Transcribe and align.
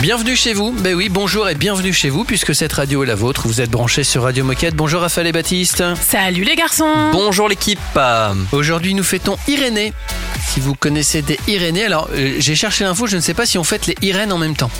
Bienvenue 0.00 0.36
chez 0.36 0.52
vous. 0.52 0.72
Ben 0.72 0.94
oui, 0.94 1.08
bonjour 1.08 1.48
et 1.48 1.54
bienvenue 1.54 1.92
chez 1.92 2.10
vous 2.10 2.24
puisque 2.24 2.54
cette 2.54 2.72
radio 2.74 3.02
est 3.02 3.06
la 3.06 3.14
vôtre. 3.14 3.46
Vous 3.48 3.60
êtes 3.60 3.70
branchés 3.70 4.04
sur 4.04 4.22
Radio 4.24 4.44
Moquette. 4.44 4.74
Bonjour 4.74 5.00
Raphaël 5.00 5.26
et 5.26 5.32
Baptiste. 5.32 5.82
Salut 6.00 6.44
les 6.44 6.54
garçons 6.54 7.10
Bonjour 7.12 7.48
l'équipe. 7.48 7.80
Aujourd'hui, 8.52 8.94
nous 8.94 9.02
fêtons 9.04 9.38
Irénée. 9.48 9.92
Si 10.46 10.60
vous 10.60 10.74
connaissez 10.74 11.22
des 11.22 11.38
Irénées, 11.48 11.84
alors 11.84 12.08
euh, 12.14 12.34
j'ai 12.38 12.54
cherché 12.54 12.84
l'info, 12.84 13.06
je 13.06 13.16
ne 13.16 13.20
sais 13.22 13.34
pas 13.34 13.46
si 13.46 13.58
on 13.58 13.64
fête 13.64 13.86
les 13.86 13.96
Irènes 14.02 14.32
en 14.32 14.38
même 14.38 14.54
temps. 14.56 14.70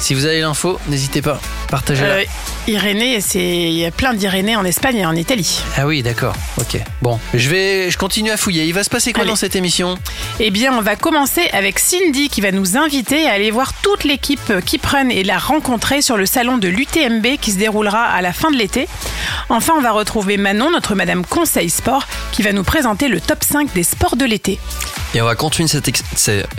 Si 0.00 0.14
vous 0.14 0.26
avez 0.26 0.40
l'info, 0.42 0.78
n'hésitez 0.88 1.22
pas, 1.22 1.40
partagez-la. 1.70 2.08
Euh, 2.08 2.24
Irénée, 2.68 3.20
c'est 3.20 3.40
il 3.40 3.72
y 3.72 3.84
a 3.84 3.90
plein 3.90 4.14
d'Irénées 4.14 4.54
en 4.54 4.64
Espagne 4.64 4.98
et 4.98 5.06
en 5.06 5.16
Italie. 5.16 5.60
Ah 5.76 5.86
oui, 5.88 6.02
d'accord. 6.02 6.36
Ok. 6.58 6.80
Bon, 7.02 7.18
je 7.34 7.48
vais, 7.48 7.90
je 7.90 7.98
continue 7.98 8.30
à 8.30 8.36
fouiller. 8.36 8.64
Il 8.66 8.74
va 8.74 8.84
se 8.84 8.90
passer 8.90 9.12
quoi 9.12 9.22
Allez. 9.22 9.30
dans 9.30 9.36
cette 9.36 9.56
émission? 9.56 9.98
Eh 10.38 10.50
bien, 10.52 10.72
on 10.72 10.82
va 10.82 10.94
commencer 10.94 11.48
avec 11.52 11.80
Cindy 11.80 12.28
qui 12.28 12.40
va 12.40 12.52
nous 12.52 12.76
inviter 12.76 13.26
à 13.28 13.32
aller 13.32 13.50
voir 13.50 13.72
toute 13.82 14.04
l'équipe 14.04 14.47
Keep 14.64 14.86
Run 14.86 15.08
et 15.10 15.24
la 15.24 15.38
rencontrer 15.38 16.02
sur 16.02 16.16
le 16.16 16.26
salon 16.26 16.58
de 16.58 16.68
l'UTMB 16.68 17.38
qui 17.40 17.52
se 17.52 17.58
déroulera 17.58 18.04
à 18.04 18.20
la 18.22 18.32
fin 18.32 18.50
de 18.50 18.56
l'été. 18.56 18.88
Enfin, 19.48 19.74
on 19.76 19.80
va 19.80 19.92
retrouver 19.92 20.36
Manon, 20.36 20.70
notre 20.70 20.94
Madame 20.94 21.24
Conseil 21.24 21.70
Sport, 21.70 22.06
qui 22.32 22.42
va 22.42 22.52
nous 22.52 22.64
présenter 22.64 23.08
le 23.08 23.20
top 23.20 23.42
5 23.44 23.72
des 23.74 23.82
sports 23.82 24.16
de 24.16 24.24
l'été. 24.24 24.58
Et 25.14 25.22
on 25.22 25.24
va 25.24 25.34
continuer 25.36 25.68
cette, 25.68 25.88
ex- 25.88 26.02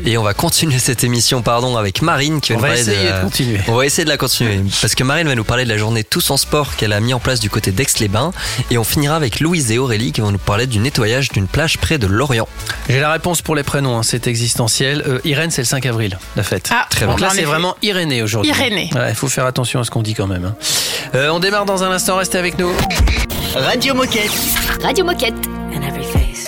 et 0.03 0.17
on 0.17 0.23
va 0.23 0.33
continuer 0.33 0.79
cette 0.79 1.03
émission 1.03 1.43
pardon 1.43 1.77
avec 1.77 2.01
Marine 2.01 2.41
qui 2.41 2.53
va 2.53 2.69
On 2.69 2.73
essayer 2.73 3.03
de 3.05 3.09
la- 3.09 3.19
continuer. 3.19 3.59
On 3.67 3.75
va 3.75 3.85
essayer 3.85 4.05
de 4.05 4.09
la 4.09 4.17
continuer 4.17 4.59
parce 4.81 4.95
que 4.95 5.03
Marine 5.03 5.27
va 5.27 5.35
nous 5.35 5.43
parler 5.43 5.65
de 5.65 5.69
la 5.69 5.77
journée 5.77 6.03
tous 6.03 6.31
en 6.31 6.37
sport 6.37 6.75
qu'elle 6.75 6.93
a 6.93 6.99
mis 6.99 7.13
en 7.13 7.19
place 7.19 7.39
du 7.39 7.51
côté 7.51 7.71
d'Aix-les-Bains 7.71 8.31
et 8.71 8.79
on 8.79 8.83
finira 8.83 9.15
avec 9.15 9.39
Louise 9.39 9.71
et 9.71 9.77
Aurélie 9.77 10.11
qui 10.11 10.21
vont 10.21 10.31
nous 10.31 10.39
parler 10.39 10.65
du 10.65 10.79
nettoyage 10.79 11.29
d'une 11.29 11.47
plage 11.47 11.77
près 11.77 11.99
de 11.99 12.07
Lorient. 12.07 12.47
J'ai 12.89 12.99
la 12.99 13.11
réponse 13.11 13.43
pour 13.43 13.55
les 13.55 13.61
prénoms, 13.61 13.99
hein, 13.99 14.03
c'est 14.03 14.25
existentiel. 14.25 15.03
Euh, 15.07 15.19
Irène, 15.25 15.51
c'est 15.51 15.61
le 15.61 15.67
5 15.67 15.85
avril, 15.85 16.17
la 16.35 16.41
fête. 16.43 16.69
Ah, 16.71 16.87
Très 16.89 17.05
Donc 17.05 17.17
bien. 17.17 17.27
là, 17.27 17.33
c'est 17.35 17.43
vraiment 17.43 17.75
Irénée 17.81 18.21
aujourd'hui. 18.23 18.51
Irénée. 18.51 18.89
Il 19.09 19.15
faut 19.15 19.27
faire 19.29 19.45
attention 19.45 19.79
à 19.79 19.83
ce 19.83 19.91
qu'on 19.91 20.01
dit 20.01 20.13
quand 20.13 20.27
même. 20.27 20.45
hein. 20.45 20.55
Euh, 21.15 21.29
on 21.29 21.39
démarre 21.39 21.65
dans 21.65 21.83
un 21.83 21.91
instant, 21.91 22.17
restez 22.17 22.37
avec 22.37 22.57
nous. 22.59 22.71
Radio 23.55 23.93
Moquette. 23.93 24.31
Radio 24.83 25.05
Moquette. 25.05 25.33
In 25.73 25.81
every 25.83 26.03
face. 26.03 26.47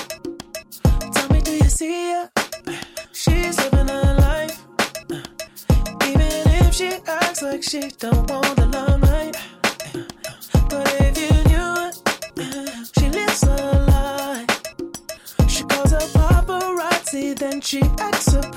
Tell 0.00 1.28
me, 1.30 1.40
do 1.42 1.52
you 1.52 1.68
see 1.68 2.12
her? 2.12 2.30
She's 3.12 3.56
living 3.58 3.88
her 3.88 4.14
life. 4.18 4.64
Even 6.06 6.30
if 6.62 6.74
she 6.74 6.90
acts 7.06 7.42
like 7.42 7.62
she 7.62 7.88
don't 7.98 8.28
want 8.30 8.59
she 17.70 17.80
acts 18.00 18.24
surprised. 18.24 18.49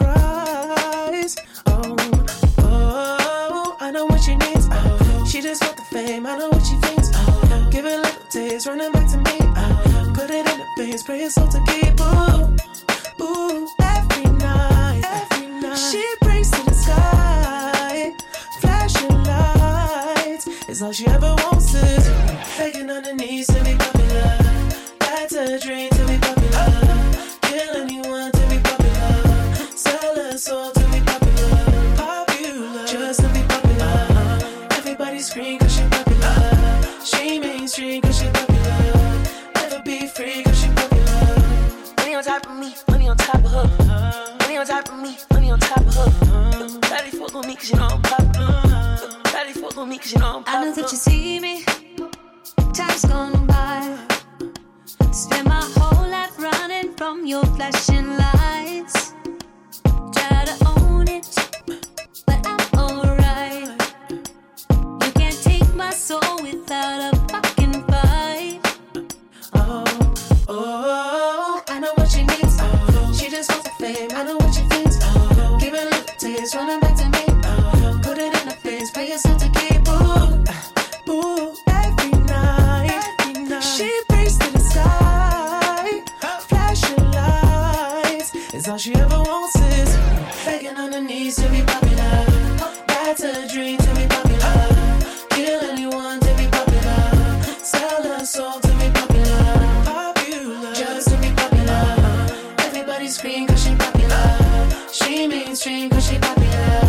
Cause 105.73 106.08
she 106.08 106.20
popular. 106.20 106.82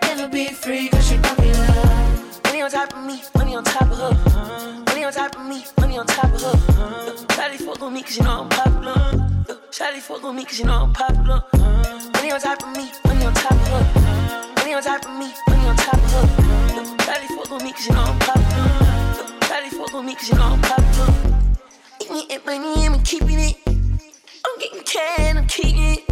Never 0.00 0.26
be 0.26 0.46
free 0.46 0.88
cause 0.88 1.06
she 1.06 1.18
popular. 1.18 1.66
Money 2.44 2.62
on 2.62 2.70
top 2.70 2.90
of 2.94 3.04
me, 3.04 3.20
money 3.36 3.54
on 3.54 3.62
top 3.62 3.82
of 3.82 3.98
her. 3.98 4.84
Money 4.86 5.04
on 5.04 5.12
top 5.12 5.36
of 5.36 5.46
me, 5.46 5.62
money 5.78 5.98
on 5.98 6.06
top 6.06 6.32
of 6.32 6.40
her. 6.40 6.56
Shawty 7.28 7.58
fuck 7.58 7.82
on 7.82 7.92
me 7.92 8.02
cause 8.02 8.16
you 8.16 8.24
know 8.24 8.40
I'm 8.40 8.48
popular. 8.48 8.94
Shawty 9.70 10.00
fuck 10.00 10.24
on 10.24 10.34
me 10.34 10.46
cause 10.46 10.58
you 10.58 10.64
know 10.64 10.84
I'm 10.84 10.94
popular. 10.94 11.42
Money 12.14 12.32
on 12.32 12.40
top 12.40 12.62
of 12.62 12.74
me, 12.74 12.90
money 13.04 13.26
on 13.26 13.34
top 13.34 13.52
of 13.52 13.68
her. 13.68 14.54
Money 14.56 14.72
on 14.72 14.82
top 14.82 15.04
of 15.04 15.10
me, 15.18 15.30
money 15.48 15.68
on 15.68 15.76
top 15.76 15.94
of 15.94 16.12
her. 16.12 16.26
Shawty 17.04 17.28
fuck 17.36 17.52
on 17.52 17.62
me 17.62 17.72
cause 17.72 17.86
you 17.86 17.92
know 17.92 18.00
I'm 18.00 18.18
popular. 18.18 18.68
Shawty 19.42 19.70
fuck 19.76 19.94
on 19.94 20.06
me 20.06 20.14
cause 20.14 20.28
you 20.30 20.36
know 20.36 20.56
I'm 20.56 20.60
popular. 20.62 21.14
Eating 22.00 22.30
it, 22.30 22.46
money, 22.46 22.86
I'm 22.86 23.02
keeping 23.02 23.40
it. 23.40 23.56
I'm 23.66 24.58
getting 24.58 24.82
can, 24.84 25.36
I'm 25.36 25.46
keeping 25.46 25.82
it. 25.82 26.08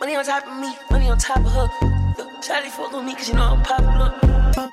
Money 0.00 0.16
on 0.16 0.24
top 0.24 0.44
of 0.48 0.58
me, 0.58 0.74
money 1.02 1.10
on 1.10 1.18
top 1.18 1.38
of 1.38 1.52
her. 1.52 1.68
Shawty 2.40 2.68
fuck 2.70 2.94
on 2.94 3.06
me 3.06 3.14
cause 3.14 3.28
you 3.28 3.34
know 3.34 3.56
I'm 3.56 3.62
popular. 3.62 4.10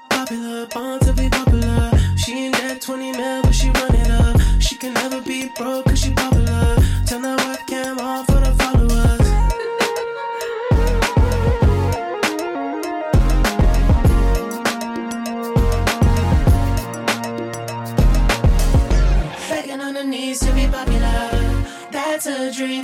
Popular, 0.09 0.67
born 0.67 0.99
to 0.99 1.13
be 1.13 1.29
popular. 1.29 1.91
She 2.17 2.33
ain't 2.45 2.55
that 2.55 2.81
20 2.81 3.11
mil, 3.13 3.41
but 3.43 3.53
she 3.53 3.69
run 3.69 3.95
it 3.95 4.11
up. 4.11 4.39
She 4.59 4.75
can 4.75 4.93
never 4.93 5.21
be 5.21 5.49
broke 5.57 5.85
cause 5.85 5.99
she 5.99 6.13
popular. 6.13 6.75
Turn 7.07 7.21
that 7.23 7.39
webcam 7.39 7.99
on 7.99 8.25
for 8.25 8.39
the 8.45 8.53
followers. 8.59 9.27
Begging 19.49 19.81
on 19.81 19.95
her 19.95 20.03
knees 20.03 20.39
to 20.39 20.51
be 20.53 20.67
popular. 20.67 21.65
That's 21.91 22.25
a 22.27 22.51
dream 22.51 22.83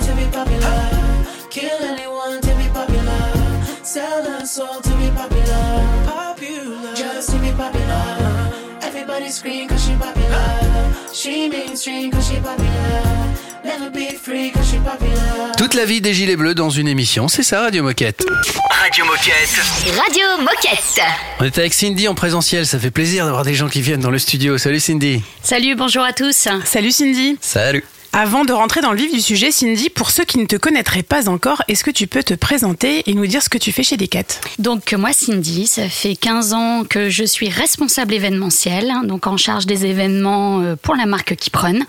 Everybody 9.26 9.32
scream 9.32 9.68
cause 9.68 9.84
she 9.84 9.92
popular. 9.96 11.12
She 11.12 11.48
mainstream 11.48 12.10
cause 12.10 12.28
she 12.28 12.36
popular. 12.36 13.34
Never 13.64 13.90
be 13.90 14.14
free 14.16 14.52
cause 14.52 14.70
she 14.70 14.78
popular. 14.78 15.52
Toute 15.56 15.74
la 15.74 15.84
vie 15.84 16.00
des 16.00 16.14
Gilets 16.14 16.36
Bleus 16.36 16.54
dans 16.54 16.70
une 16.70 16.86
émission, 16.86 17.26
c'est 17.26 17.42
ça 17.42 17.62
Radio 17.62 17.82
Moquette. 17.82 18.24
Radio 18.70 19.04
Moquette. 19.04 19.96
Radio 19.98 20.24
Moquette. 20.38 21.00
On 21.40 21.44
est 21.44 21.58
avec 21.58 21.74
Cindy 21.74 22.06
en 22.06 22.14
présentiel, 22.14 22.66
ça 22.66 22.78
fait 22.78 22.92
plaisir 22.92 23.24
d'avoir 23.24 23.44
des 23.44 23.54
gens 23.54 23.68
qui 23.68 23.80
viennent 23.80 24.00
dans 24.00 24.10
le 24.10 24.18
studio. 24.18 24.58
Salut 24.58 24.80
Cindy. 24.80 25.22
Salut, 25.42 25.74
bonjour 25.74 26.04
à 26.04 26.12
tous. 26.12 26.48
Salut 26.64 26.92
Cindy. 26.92 27.36
Salut. 27.40 27.84
Avant 28.18 28.46
de 28.46 28.52
rentrer 28.54 28.80
dans 28.80 28.92
le 28.92 28.96
vif 28.96 29.12
du 29.12 29.20
sujet, 29.20 29.50
Cindy, 29.50 29.90
pour 29.90 30.10
ceux 30.10 30.24
qui 30.24 30.38
ne 30.38 30.46
te 30.46 30.56
connaîtraient 30.56 31.02
pas 31.02 31.28
encore, 31.28 31.62
est-ce 31.68 31.84
que 31.84 31.90
tu 31.90 32.06
peux 32.06 32.22
te 32.22 32.32
présenter 32.32 33.02
et 33.04 33.12
nous 33.12 33.26
dire 33.26 33.42
ce 33.42 33.50
que 33.50 33.58
tu 33.58 33.72
fais 33.72 33.82
chez 33.82 33.98
Decat? 33.98 34.40
Donc 34.58 34.94
moi 34.94 35.12
Cindy, 35.12 35.66
ça 35.66 35.86
fait 35.90 36.16
15 36.16 36.54
ans 36.54 36.84
que 36.88 37.10
je 37.10 37.24
suis 37.24 37.50
responsable 37.50 38.14
événementiel, 38.14 38.90
hein, 38.90 39.02
donc 39.04 39.26
en 39.26 39.36
charge 39.36 39.66
des 39.66 39.84
événements 39.84 40.62
euh, 40.62 40.76
pour 40.76 40.94
la 40.94 41.04
marque 41.04 41.36
Kipron, 41.36 41.80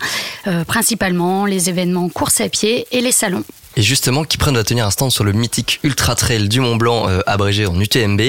euh, 0.46 0.64
principalement 0.64 1.46
les 1.46 1.70
événements 1.70 2.10
course 2.10 2.42
à 2.42 2.50
pied 2.50 2.86
et 2.92 3.00
les 3.00 3.12
salons. 3.12 3.44
Et 3.76 3.82
justement, 3.82 4.24
Kipren 4.24 4.54
va 4.54 4.64
tenir 4.64 4.86
un 4.86 4.90
stand 4.90 5.10
sur 5.12 5.24
le 5.24 5.32
mythique 5.32 5.80
Ultra 5.82 6.14
Trail 6.14 6.48
du 6.48 6.60
Mont 6.60 6.76
Blanc, 6.76 7.08
euh, 7.08 7.20
abrégé 7.26 7.66
en 7.66 7.78
UTMB. 7.78 8.20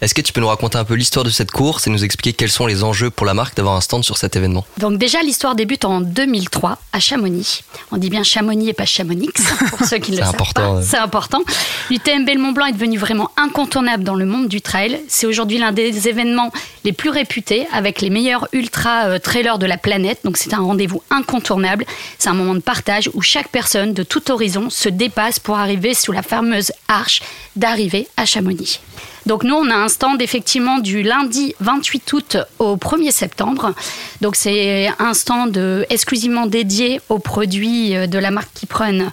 Est-ce 0.00 0.14
que 0.14 0.20
tu 0.20 0.32
peux 0.32 0.40
nous 0.40 0.48
raconter 0.48 0.78
un 0.78 0.84
peu 0.84 0.94
l'histoire 0.94 1.24
de 1.24 1.30
cette 1.30 1.50
course 1.50 1.86
et 1.86 1.90
nous 1.90 2.04
expliquer 2.04 2.32
quels 2.32 2.50
sont 2.50 2.66
les 2.66 2.82
enjeux 2.82 3.10
pour 3.10 3.26
la 3.26 3.34
marque 3.34 3.56
d'avoir 3.56 3.76
un 3.76 3.80
stand 3.80 4.04
sur 4.04 4.16
cet 4.16 4.36
événement? 4.36 4.64
Donc 4.78 4.98
déjà 4.98 5.20
l'histoire 5.20 5.54
débute 5.54 5.84
en 5.84 6.00
2003 6.00 6.78
à 6.92 7.00
Chamonix. 7.00 7.64
On 7.92 7.96
dit 7.96 8.10
bien 8.10 8.22
Chamonix 8.22 8.70
et 8.70 8.72
pas 8.72 8.86
Chamonix 8.86 9.30
pour 9.70 9.86
ceux 9.86 9.98
qui 9.98 10.12
ne 10.12 10.18
le 10.18 10.22
savent 10.22 10.52
pas. 10.54 10.80
C'est 10.82 10.98
important. 10.98 11.42
L'UTMB 11.90 12.28
le 12.28 12.40
Mont 12.40 12.52
Blanc 12.52 12.66
est 12.66 12.72
devenu 12.72 12.98
vraiment 12.98 13.30
incontournable 13.36 14.04
dans 14.04 14.14
le 14.14 14.24
monde 14.24 14.48
du 14.48 14.62
trail. 14.62 15.00
C'est 15.08 15.26
aujourd'hui 15.26 15.58
l'un 15.58 15.72
des 15.72 16.08
événements 16.08 16.50
les 16.84 16.92
plus 16.92 17.10
réputés 17.10 17.66
avec 17.72 18.00
les 18.00 18.10
meilleurs 18.10 18.48
ultra 18.52 19.06
euh, 19.06 19.18
trailers 19.18 19.58
de 19.58 19.66
la 19.66 19.78
planète. 19.78 20.20
Donc 20.24 20.36
c'est 20.36 20.54
un 20.54 20.60
rendez-vous 20.60 21.02
incontournable. 21.10 21.84
C'est 22.18 22.28
un 22.28 22.34
moment 22.34 22.54
de 22.54 22.60
partage 22.60 23.10
où 23.14 23.22
chaque 23.22 23.48
personne 23.48 23.92
de 23.92 24.02
tout 24.02 24.30
horizon 24.30 24.70
se 24.70 24.88
dépasse 24.88 25.38
pour 25.38 25.56
arriver 25.56 25.94
sous 25.94 26.12
la 26.12 26.22
fameuse 26.22 26.72
arche 26.88 27.22
d'arrivée 27.56 28.08
à 28.16 28.26
Chamonix. 28.26 28.80
Donc 29.26 29.42
nous, 29.42 29.54
on 29.54 29.70
a 29.70 29.74
un 29.74 29.88
stand 29.88 30.20
effectivement 30.20 30.78
du 30.78 31.02
lundi 31.02 31.54
28 31.60 32.12
août 32.12 32.36
au 32.58 32.76
1er 32.76 33.10
septembre. 33.10 33.72
Donc 34.20 34.36
c'est 34.36 34.90
un 34.98 35.14
stand 35.14 35.56
euh, 35.56 35.84
exclusivement 35.88 36.46
dédié 36.46 37.00
aux 37.08 37.18
produits 37.18 37.96
euh, 37.96 38.06
de 38.06 38.18
la 38.18 38.30
marque 38.30 38.52
Kipron 38.54 39.10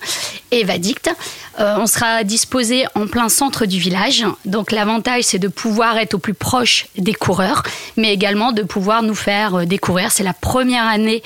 et 0.52 0.64
Vadict. 0.64 1.10
Euh, 1.60 1.78
on 1.80 1.86
sera 1.86 2.24
disposé 2.24 2.86
en 2.96 3.08
plein 3.08 3.30
centre 3.30 3.66
du 3.66 3.80
village. 3.80 4.26
Donc 4.46 4.72
l'avantage, 4.72 5.24
c'est 5.24 5.40
de 5.40 5.48
pouvoir 5.48 5.98
être 5.98 6.14
au 6.14 6.18
plus 6.18 6.34
proche 6.34 6.88
des 6.98 7.14
coureurs, 7.14 7.64
mais 7.96 8.14
également 8.14 8.52
de 8.52 8.64
pouvoir 8.64 9.04
nous 9.04 9.16
faire 9.16 9.66
découvrir. 9.66 10.12
C'est 10.12 10.24
la 10.24 10.34
première 10.34 10.88
année 10.88 11.24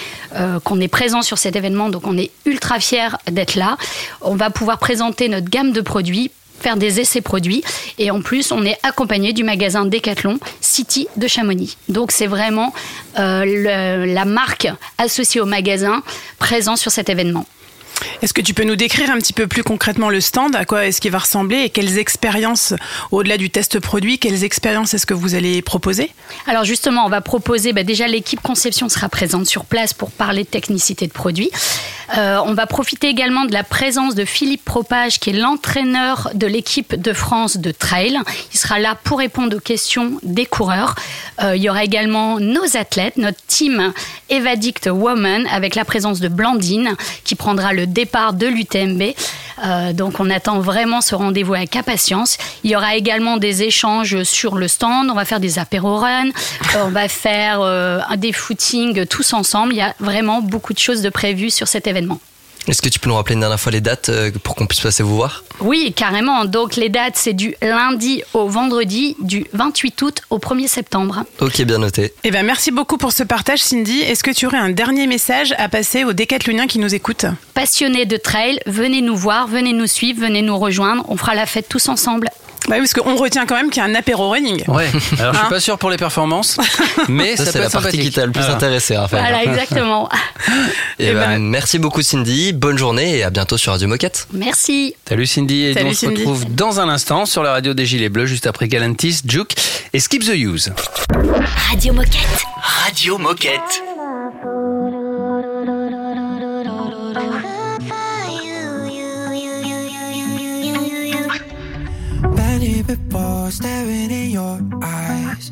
qu'on 0.64 0.80
est 0.80 0.88
présent 0.88 1.22
sur 1.22 1.38
cet 1.38 1.56
événement, 1.56 1.90
donc 1.90 2.08
on 2.08 2.18
est 2.18 2.32
ultra 2.46 2.80
fiers 2.80 3.16
d'être 3.32 3.56
là. 3.56 3.78
On 4.22 4.36
va 4.36 4.50
pouvoir 4.50 4.80
présenter 4.80 5.30
notre 5.30 5.50
gamme 5.50 5.72
de 5.72 5.82
produits 5.82 6.32
faire 6.60 6.78
des 6.78 7.00
essais 7.00 7.22
produits 7.22 7.64
et 7.98 8.12
en 8.12 8.22
plus 8.22 8.52
on 8.52 8.64
est 8.66 8.78
accompagné 8.84 9.34
du 9.34 9.44
magasin 9.44 9.86
Decathlon 9.86 10.40
City 10.62 11.08
de 11.18 11.28
Chamonix. 11.28 11.78
Donc 11.90 12.12
c'est 12.12 12.28
vraiment 12.28 12.74
euh, 13.20 14.06
la 14.06 14.26
marque 14.26 14.68
associée 14.98 15.42
au 15.42 15.46
magasin 15.46 16.04
présent 16.40 16.76
sur 16.76 16.92
cet 16.92 17.10
événement. 17.10 17.46
Est-ce 18.22 18.34
que 18.34 18.42
tu 18.42 18.54
peux 18.54 18.64
nous 18.64 18.76
décrire 18.76 19.10
un 19.12 19.18
petit 19.18 19.34
peu 19.34 19.48
plus 19.48 19.64
concrètement 19.64 20.10
le 20.10 20.22
stand? 20.22 20.56
À 20.56 20.66
quoi 20.66 20.86
est-ce 20.86 21.02
qu'il 21.02 21.12
va 21.12 21.20
ressembler? 21.20 21.58
Et 21.58 21.70
quelles 21.70 21.98
expériences, 21.98 22.74
au-delà 23.12 23.38
du 23.38 23.50
test 23.50 23.80
produit, 23.80 24.20
quelles 24.20 24.44
expériences 24.44 24.94
est-ce 24.94 25.06
que 25.06 25.14
vous 25.14 25.36
allez 25.36 25.62
proposer? 25.62 26.12
Alors 26.48 26.64
justement, 26.64 27.06
on 27.06 27.10
va 27.10 27.22
proposer, 27.22 27.74
bah, 27.74 27.84
déjà 27.84 28.08
l'équipe 28.08 28.42
conception 28.42 28.90
sera 28.90 29.10
présente 29.10 29.46
sur 29.46 29.66
place 29.66 29.94
pour 29.94 30.12
parler 30.12 30.44
de 30.44 30.50
technicité 30.50 31.08
de 31.08 31.12
produit. 31.12 31.50
Euh, 32.18 32.40
on 32.46 32.54
va 32.54 32.68
profiter 32.68 33.08
également 33.08 33.46
de 33.46 33.54
la 33.54 33.64
présence 33.64 34.16
de 34.16 34.26
Philippe 34.26 34.64
Propage, 34.64 35.20
qui 35.20 35.32
est 35.32 35.34
l'entraîneur 35.34 36.30
de 36.34 36.48
l'équipe 36.48 36.96
de 36.96 37.14
France 37.14 37.58
de 37.58 37.72
trail. 37.72 38.20
Il 38.54 38.60
sera 38.60 38.80
là 38.80 38.96
pour 39.04 39.20
répondre 39.20 39.58
aux 39.58 39.60
questions 39.60 40.20
des 40.24 40.46
coureurs. 40.46 40.96
Euh, 41.42 41.56
il 41.56 41.64
y 41.64 41.70
aura 41.70 41.84
également 41.84 42.40
nos 42.40 42.78
athlètes, 42.78 43.18
notre 43.18 43.40
team 43.48 43.94
Evadict 44.30 44.90
Woman, 44.92 45.48
avec 45.52 45.76
la 45.76 45.86
présence 45.86 46.20
de 46.20 46.28
Blandine, 46.28 46.96
qui 47.24 47.36
prendra 47.36 47.74
le 47.74 47.85
départ 47.86 48.34
de 48.34 48.48
l'UTMB. 48.48 49.14
Euh, 49.64 49.94
donc 49.94 50.20
on 50.20 50.30
attend 50.30 50.60
vraiment 50.60 51.02
ce 51.02 51.16
rendez-vous 51.16 51.54
avec 51.54 51.76
impatience. 51.76 52.38
Il 52.64 52.72
y 52.72 52.76
aura 52.76 52.96
également 52.96 53.38
des 53.38 53.64
échanges 53.64 54.24
sur 54.24 54.56
le 54.56 54.68
stand. 54.68 55.10
On 55.10 55.16
va 55.16 55.26
faire 55.26 55.40
des 55.40 55.60
apéro 55.60 55.98
runs, 55.98 56.30
euh, 56.30 56.84
on 56.86 56.90
va 56.90 57.08
faire 57.08 57.62
euh, 57.62 58.00
des 58.18 58.34
footings 58.34 59.06
tous 59.06 59.34
ensemble. 59.34 59.74
Il 59.74 59.78
y 59.78 59.82
a 59.82 59.94
vraiment 60.00 60.42
beaucoup 60.42 60.74
de 60.74 60.80
choses 60.80 61.02
de 61.02 61.10
prévues 61.10 61.52
sur 61.52 61.68
cet 61.68 61.88
événement. 61.88 62.20
Est-ce 62.68 62.82
que 62.82 62.90
tu 62.90 63.00
peux 63.00 63.10
nous 63.10 63.16
rappeler 63.16 63.36
une 63.36 63.42
dernière 63.42 63.60
fois 63.60 63.72
les 63.72 63.82
dates 63.82 64.10
euh, 64.10 64.32
pour 64.44 64.56
qu'on 64.56 64.66
puisse 64.66 64.82
passer 64.82 65.04
vous 65.04 65.16
voir? 65.16 65.44
Oui, 65.60 65.94
carrément. 65.96 66.46
Donc 66.46 66.76
les 66.76 66.90
dates, 66.90 67.16
c'est 67.16 67.34
du 67.34 67.56
lundi 67.62 68.24
au 68.34 68.48
vendredi, 68.48 69.16
du 69.20 69.46
28 69.54 70.02
août 70.02 70.22
au 70.32 70.40
1er 70.40 70.68
septembre. 70.68 71.24
Ok, 71.42 71.62
bien 71.62 71.78
noté. 71.78 72.14
Eh 72.24 72.32
ben, 72.32 72.44
merci 72.46 72.72
beaucoup 72.72 72.98
pour 72.98 73.12
ce 73.12 73.24
partage, 73.24 73.60
Cindy. 73.60 74.00
Est-ce 74.00 74.24
que 74.24 74.32
tu 74.32 74.48
aurais 74.48 74.58
un 74.58 74.70
dernier 74.70 75.06
message 75.06 75.54
à 75.58 75.70
passer 75.70 76.04
aux 76.04 76.14
décathloniens 76.14 76.68
qui 76.68 76.80
nous 76.80 76.96
écoutent? 76.96 77.26
Passionnés 77.54 78.06
de 78.06 78.18
trail, 78.18 78.60
venez 78.66 79.02
nous 79.02 79.16
voir, 79.16 79.48
venez 79.48 79.74
nous 79.74 79.88
suivre, 79.88 80.22
venez 80.22 80.42
nous 80.42 80.58
rejoindre. 80.58 81.06
On 81.08 81.18
fera 81.18 81.36
la 81.36 81.46
fête 81.46 81.70
tous 81.70 81.88
ensemble. 81.88 82.30
Bah 82.68 82.76
oui, 82.76 82.80
Parce 82.80 82.94
qu'on 82.94 83.16
retient 83.16 83.46
quand 83.46 83.56
même 83.56 83.70
qu'il 83.70 83.82
y 83.82 83.86
a 83.86 83.90
un 83.90 83.96
apéro 83.96 84.30
running. 84.32 84.64
Ouais, 84.68 84.88
alors 85.20 85.34
je 85.34 85.38
suis 85.38 85.46
Hein 85.46 85.50
pas 85.50 85.60
sûr 85.60 85.78
pour 85.78 85.90
les 85.90 85.98
performances, 85.98 86.58
mais 87.08 87.36
ça, 87.36 87.46
Ça, 87.46 87.46
peut 87.46 87.52
c'est 87.52 87.60
la 87.60 87.66
être 87.66 87.72
partie 87.74 87.88
qui 87.90 87.96
sympathique. 87.98 88.16
t'a 88.16 88.26
le 88.26 88.32
plus 88.32 88.42
Voilà. 88.42 88.56
intéressé, 88.56 88.98
Raphaël. 88.98 89.24
Voilà, 89.28 89.44
exactement. 89.44 90.10
Et 91.00 91.08
Eh 91.10 91.14
ben, 91.14 91.20
ben- 91.32 91.40
merci 91.44 91.78
beaucoup 91.80 92.02
Cindy, 92.02 92.54
bonne 92.54 92.78
journée 92.78 93.18
et 93.18 93.24
à 93.24 93.30
bientôt 93.30 93.58
sur 93.58 93.72
Radio 93.74 93.88
Moquette. 93.88 94.28
Merci. 94.34 94.96
Salut 95.08 95.26
Cindy, 95.28 95.64
et 95.66 95.74
Salut 95.74 95.90
on 95.90 95.94
se 95.94 96.06
retrouve 96.08 96.46
dans 96.56 96.80
un 96.80 96.90
instant 96.90 97.26
sur 97.26 97.44
la 97.44 97.52
radio 97.52 97.74
des 97.74 97.86
Gilets 97.86 98.10
Bleus, 98.10 98.26
juste 98.28 98.48
après 98.48 98.68
Galantis, 98.68 99.22
Juke 99.28 99.54
et 99.94 100.00
Skip 100.00 100.24
the 100.24 100.30
Use. 100.36 100.72
Radio 101.70 101.94
Moquette. 101.94 102.44
Radio 102.62 103.18
Moquette. 103.18 103.84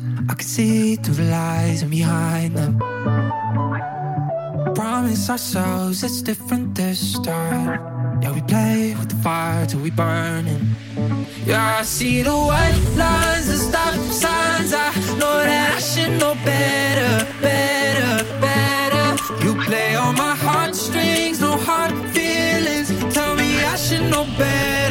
Eyes. 0.00 0.28
I 0.28 0.34
can 0.34 0.46
see 0.46 0.96
through 0.96 1.14
the 1.14 1.30
lies 1.30 1.82
and 1.82 1.90
behind 1.90 2.56
them. 2.56 2.78
Promise 4.74 5.30
ourselves 5.30 6.02
it's 6.02 6.22
different 6.22 6.74
this 6.74 7.18
time. 7.20 7.68
Yeah, 8.22 8.32
we 8.32 8.42
play 8.42 8.94
with 8.98 9.08
the 9.08 9.16
fire 9.16 9.66
till 9.66 9.80
we 9.80 9.90
burn 9.90 10.46
it. 10.46 10.62
Yeah, 11.46 11.78
I 11.80 11.82
see 11.82 12.22
the 12.22 12.30
white 12.30 12.94
lines, 12.96 13.46
the 13.48 13.56
stop 13.56 13.94
signs. 13.94 14.72
I 14.72 14.92
know 15.18 15.36
that 15.44 15.74
I 15.76 15.80
should 15.80 16.18
know 16.18 16.34
better, 16.44 17.26
better, 17.40 18.24
better. 18.40 19.06
You 19.44 19.54
play 19.64 19.94
on 19.94 20.14
my 20.16 20.34
heartstrings, 20.36 21.40
no 21.40 21.56
hard 21.56 21.92
feelings. 22.14 22.88
Tell 23.14 23.34
me 23.36 23.62
I 23.62 23.76
should 23.76 24.10
know 24.10 24.24
better, 24.38 24.83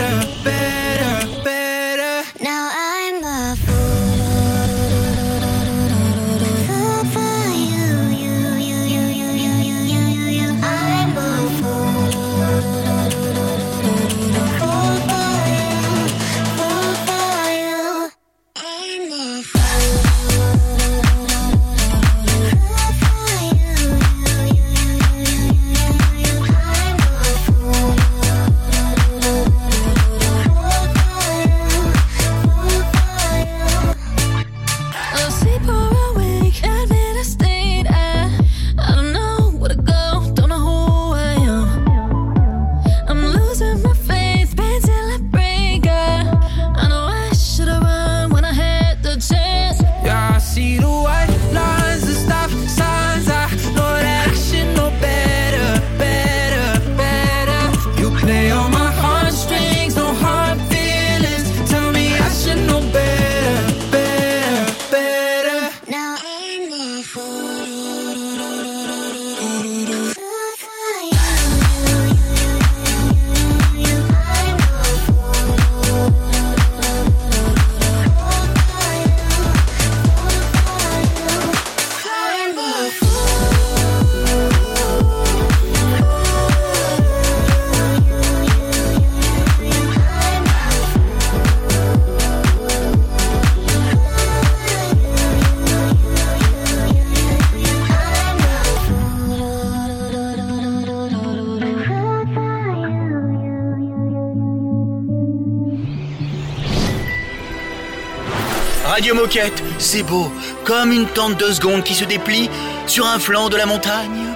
C'est 109.80 110.04
beau, 110.04 110.32
comme 110.64 110.92
une 110.92 111.08
tente 111.08 111.40
de 111.40 111.52
seconde 111.52 111.84
qui 111.84 111.96
se 111.96 112.06
déplie 112.06 112.52
sur 112.86 113.08
un 113.08 113.18
flanc 113.18 113.50
de 113.50 113.58
la 113.58 113.66
montagne. 113.66 114.28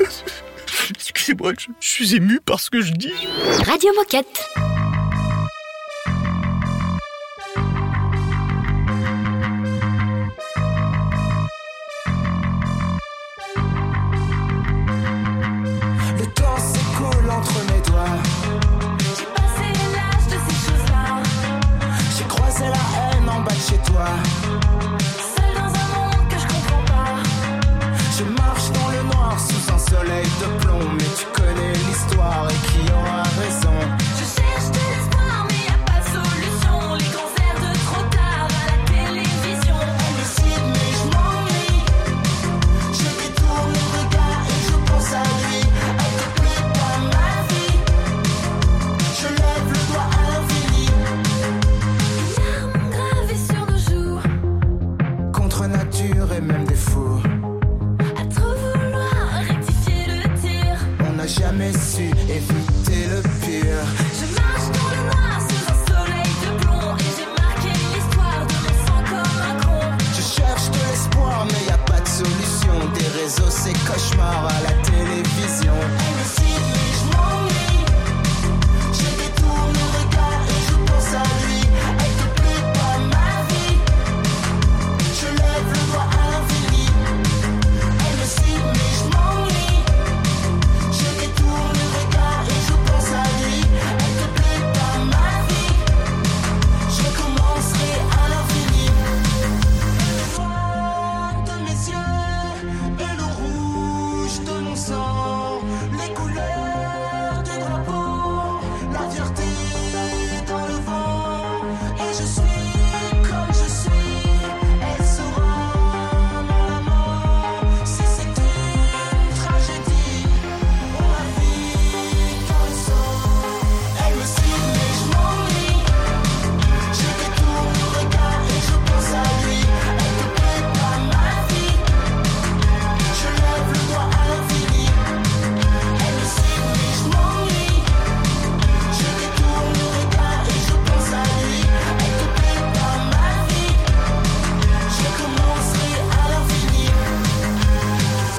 Excusez-moi, 0.90 1.52
je, 1.56 1.68
je 1.78 1.88
suis 1.88 2.16
ému 2.16 2.40
par 2.40 2.58
ce 2.58 2.68
que 2.68 2.80
je 2.80 2.90
dis. 2.92 3.12
Radio 3.64 3.92
Moquette. 3.94 4.51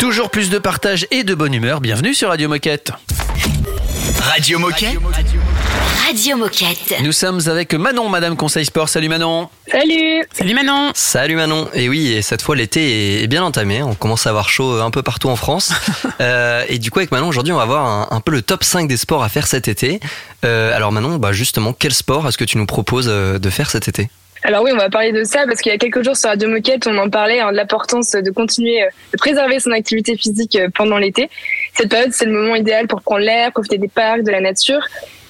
Toujours 0.04 0.30
plus 0.30 0.50
de 0.50 0.58
partage 0.58 1.08
et 1.12 1.24
de 1.24 1.34
bonne 1.34 1.54
humeur. 1.54 1.80
Bienvenue 1.80 2.14
sur 2.14 2.28
Radio 2.28 2.50
Moquette. 2.50 2.92
Radio 4.20 4.60
Moquette 4.60 4.98
Radio 6.06 6.36
Moquette. 6.36 6.96
Nous 7.02 7.14
sommes 7.14 7.40
avec 7.48 7.74
Manon, 7.74 8.10
Madame 8.10 8.36
Conseil 8.36 8.66
Sport. 8.66 8.90
Salut 8.90 9.08
Manon. 9.08 9.48
Salut 9.72 10.26
Salut 10.34 10.56
Manon 10.56 10.92
Salut 10.94 11.38
Manon. 11.38 11.70
Et 11.74 11.88
oui, 11.88 12.12
et 12.12 12.22
cette 12.22 12.42
fois 12.42 12.58
l'été 12.58 13.24
est- 13.24 13.28
bien 13.28 13.46
entamé. 13.46 13.82
On 13.82 13.96
commence 13.96 14.28
à 14.28 14.32
avoir 14.32 14.50
chaud 14.50 14.82
un 14.82 14.92
peu 14.92 15.04
partout 15.04 15.30
en 15.30 15.38
France. 15.38 15.72
Euh, 16.20 16.64
et 16.70 16.80
du 16.80 16.92
coup, 16.92 17.00
avec 17.00 17.12
Manon, 17.12 17.28
aujourd'hui, 17.28 17.54
on 17.54 17.58
va 17.58 17.66
voir 17.66 17.86
un, 17.86 18.08
un 18.16 18.20
peu 18.22 18.32
le 18.32 18.42
top 18.42 18.64
5 18.64 18.88
des 18.88 18.98
sports 18.98 19.24
à 19.24 19.30
faire 19.30 19.48
cet 19.48 19.68
été. 19.68 20.00
Euh, 20.46 20.76
alors 20.76 20.92
Manon, 20.92 21.16
bah 21.18 21.32
justement, 21.32 21.74
quel 21.74 21.94
sport 21.94 22.28
est-ce 22.28 22.38
que 22.38 22.44
tu 22.46 22.58
nous 22.58 22.66
proposes 22.66 23.08
euh, 23.10 23.40
de 23.40 23.50
faire 23.50 23.70
cet 23.72 23.88
été? 23.88 24.10
Alors 24.46 24.64
oui, 24.64 24.72
on 24.74 24.78
va 24.78 24.90
parler 24.90 25.14
de 25.14 25.24
ça 25.24 25.46
parce 25.48 25.62
qu'il 25.62 25.72
y 25.72 25.76
a 25.76 25.78
quelques 25.78 26.04
jours 26.04 26.18
sur 26.18 26.30
Radio 26.30 26.50
Moquette, 26.50 26.86
on 26.86 26.98
en 26.98 27.10
parlait 27.10 27.40
hein, 27.40 27.52
de 27.52 27.56
l'importance 27.58 28.12
de 28.12 28.30
continuer 28.30 28.84
euh, 28.84 28.88
de 29.14 29.18
préserver 29.18 29.60
son 29.62 29.72
activité 29.72 30.18
physique 30.18 30.58
euh, 30.58 30.68
pendant 30.76 30.98
l'été. 30.98 31.30
Cette 31.74 31.90
période, 31.90 32.12
c'est 32.12 32.26
le 32.26 32.34
moment 32.34 32.56
idéal 32.56 32.88
pour 32.88 33.02
prendre 33.02 33.22
l'air, 33.22 33.52
profiter 33.54 33.78
des 33.78 33.88
parcs, 33.88 34.24
de 34.24 34.32
la 34.32 34.42
nature. 34.42 34.82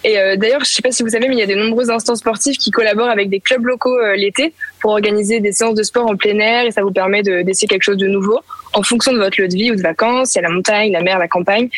Et 0.04 0.18
euh, 0.20 0.36
d'ailleurs, 0.36 0.66
je 0.66 0.70
sais 0.72 0.82
pas 0.82 0.92
si 0.92 1.04
vous 1.04 1.10
savez, 1.10 1.28
mais 1.30 1.36
il 1.36 1.40
y 1.40 1.44
a 1.44 1.46
de 1.46 1.54
nombreux 1.54 1.92
instants 1.92 2.16
sportifs 2.16 2.58
qui 2.58 2.72
collaborent 2.72 3.10
avec 3.10 3.30
des 3.30 3.40
clubs 3.40 3.64
locaux 3.64 3.96
l'été 4.16 4.54
pour 4.82 4.92
organiser 4.92 5.40
des 5.40 5.52
séances 5.52 5.76
de 5.76 5.84
sport 5.84 6.08
en 6.10 6.18
plein 6.18 6.40
air 6.40 6.66
et 6.66 6.72
ça 6.72 6.82
vous 6.82 6.92
permet 6.92 7.22
de- 7.22 7.44
d'essayer 7.44 7.68
quelque 7.68 7.84
chose 7.84 7.98
de 7.98 8.08
nouveau 8.08 8.40
en 8.74 8.82
fonction 8.82 9.14
de 9.14 9.20
votre 9.20 9.40
lieu 9.40 9.48
de 9.48 9.54
vie 9.56 9.72
ou 9.72 9.76
de 9.76 9.82
vacances. 9.82 10.34
Il 10.34 10.40
y 10.40 10.44
a 10.44 10.48
la 10.50 10.54
montagne, 10.54 10.92
la 10.92 11.02
mer, 11.02 11.20
la 11.20 11.28
campagne. 11.28 11.70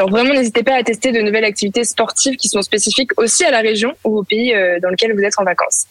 Alors 0.00 0.08
vraiment, 0.08 0.32
n'hésitez 0.32 0.62
pas 0.62 0.76
à 0.76 0.82
tester 0.82 1.12
de 1.12 1.20
nouvelles 1.20 1.44
activités 1.44 1.84
sportives 1.84 2.36
qui 2.36 2.48
sont 2.48 2.62
spécifiques 2.62 3.10
aussi 3.20 3.44
à 3.44 3.50
la 3.50 3.60
région 3.60 3.94
ou 4.02 4.20
au 4.20 4.22
pays 4.22 4.54
euh, 4.54 4.80
dans 4.80 4.88
lequel 4.88 5.12
vous 5.12 5.20
êtes 5.20 5.38
en 5.38 5.44
vacances. 5.44 5.84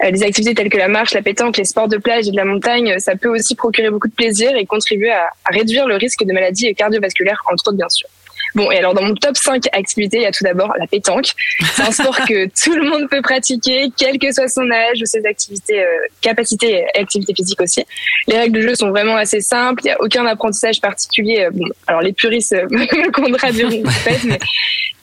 Euh, 0.00 0.10
les 0.10 0.22
activités 0.22 0.54
telles 0.54 0.68
que 0.68 0.76
la 0.76 0.86
marche, 0.86 1.12
la 1.12 1.22
pétanque, 1.22 1.56
les 1.56 1.64
sports 1.64 1.88
de 1.88 1.96
plage 1.96 2.28
et 2.28 2.30
de 2.30 2.36
la 2.36 2.44
montagne, 2.44 2.92
euh, 2.92 2.98
ça 3.00 3.16
peut 3.16 3.28
aussi 3.28 3.56
procurer 3.56 3.90
beaucoup 3.90 4.06
de 4.06 4.14
plaisir 4.14 4.54
et 4.54 4.64
contribuer 4.64 5.10
à 5.10 5.32
réduire 5.50 5.88
le 5.88 5.96
risque 5.96 6.24
de 6.24 6.32
maladies 6.32 6.72
cardiovasculaires, 6.76 7.42
entre 7.50 7.66
autres 7.66 7.76
bien 7.76 7.88
sûr. 7.88 8.08
Bon, 8.54 8.70
et 8.70 8.78
alors 8.78 8.94
dans 8.94 9.02
mon 9.02 9.14
top 9.14 9.36
5 9.36 9.64
activités, 9.72 10.18
il 10.18 10.22
y 10.22 10.26
a 10.26 10.32
tout 10.32 10.44
d'abord 10.44 10.72
la 10.78 10.86
pétanque. 10.86 11.32
C'est 11.74 11.82
un 11.82 11.90
sport 11.90 12.16
que 12.26 12.46
tout 12.64 12.74
le 12.74 12.88
monde 12.88 13.08
peut 13.10 13.22
pratiquer, 13.22 13.90
quel 13.96 14.18
que 14.18 14.32
soit 14.32 14.48
son 14.48 14.70
âge 14.70 15.02
ou 15.02 15.06
ses 15.06 15.24
activités, 15.26 15.82
euh, 15.82 15.86
capacités 16.20 16.84
et 16.94 16.98
activités 16.98 17.34
physiques 17.34 17.60
aussi. 17.60 17.84
Les 18.26 18.38
règles 18.38 18.58
du 18.60 18.62
jeu 18.62 18.74
sont 18.74 18.90
vraiment 18.90 19.16
assez 19.16 19.40
simples, 19.40 19.82
il 19.84 19.88
n'y 19.88 19.92
a 19.92 20.00
aucun 20.00 20.24
apprentissage 20.26 20.80
particulier. 20.80 21.44
Euh, 21.44 21.50
Bon, 21.58 21.64
alors 21.86 22.02
les 22.02 22.12
puristes 22.12 22.54
me 22.70 23.10
contradiront 23.10 23.82
peut-être, 23.82 24.24
mais 24.24 24.38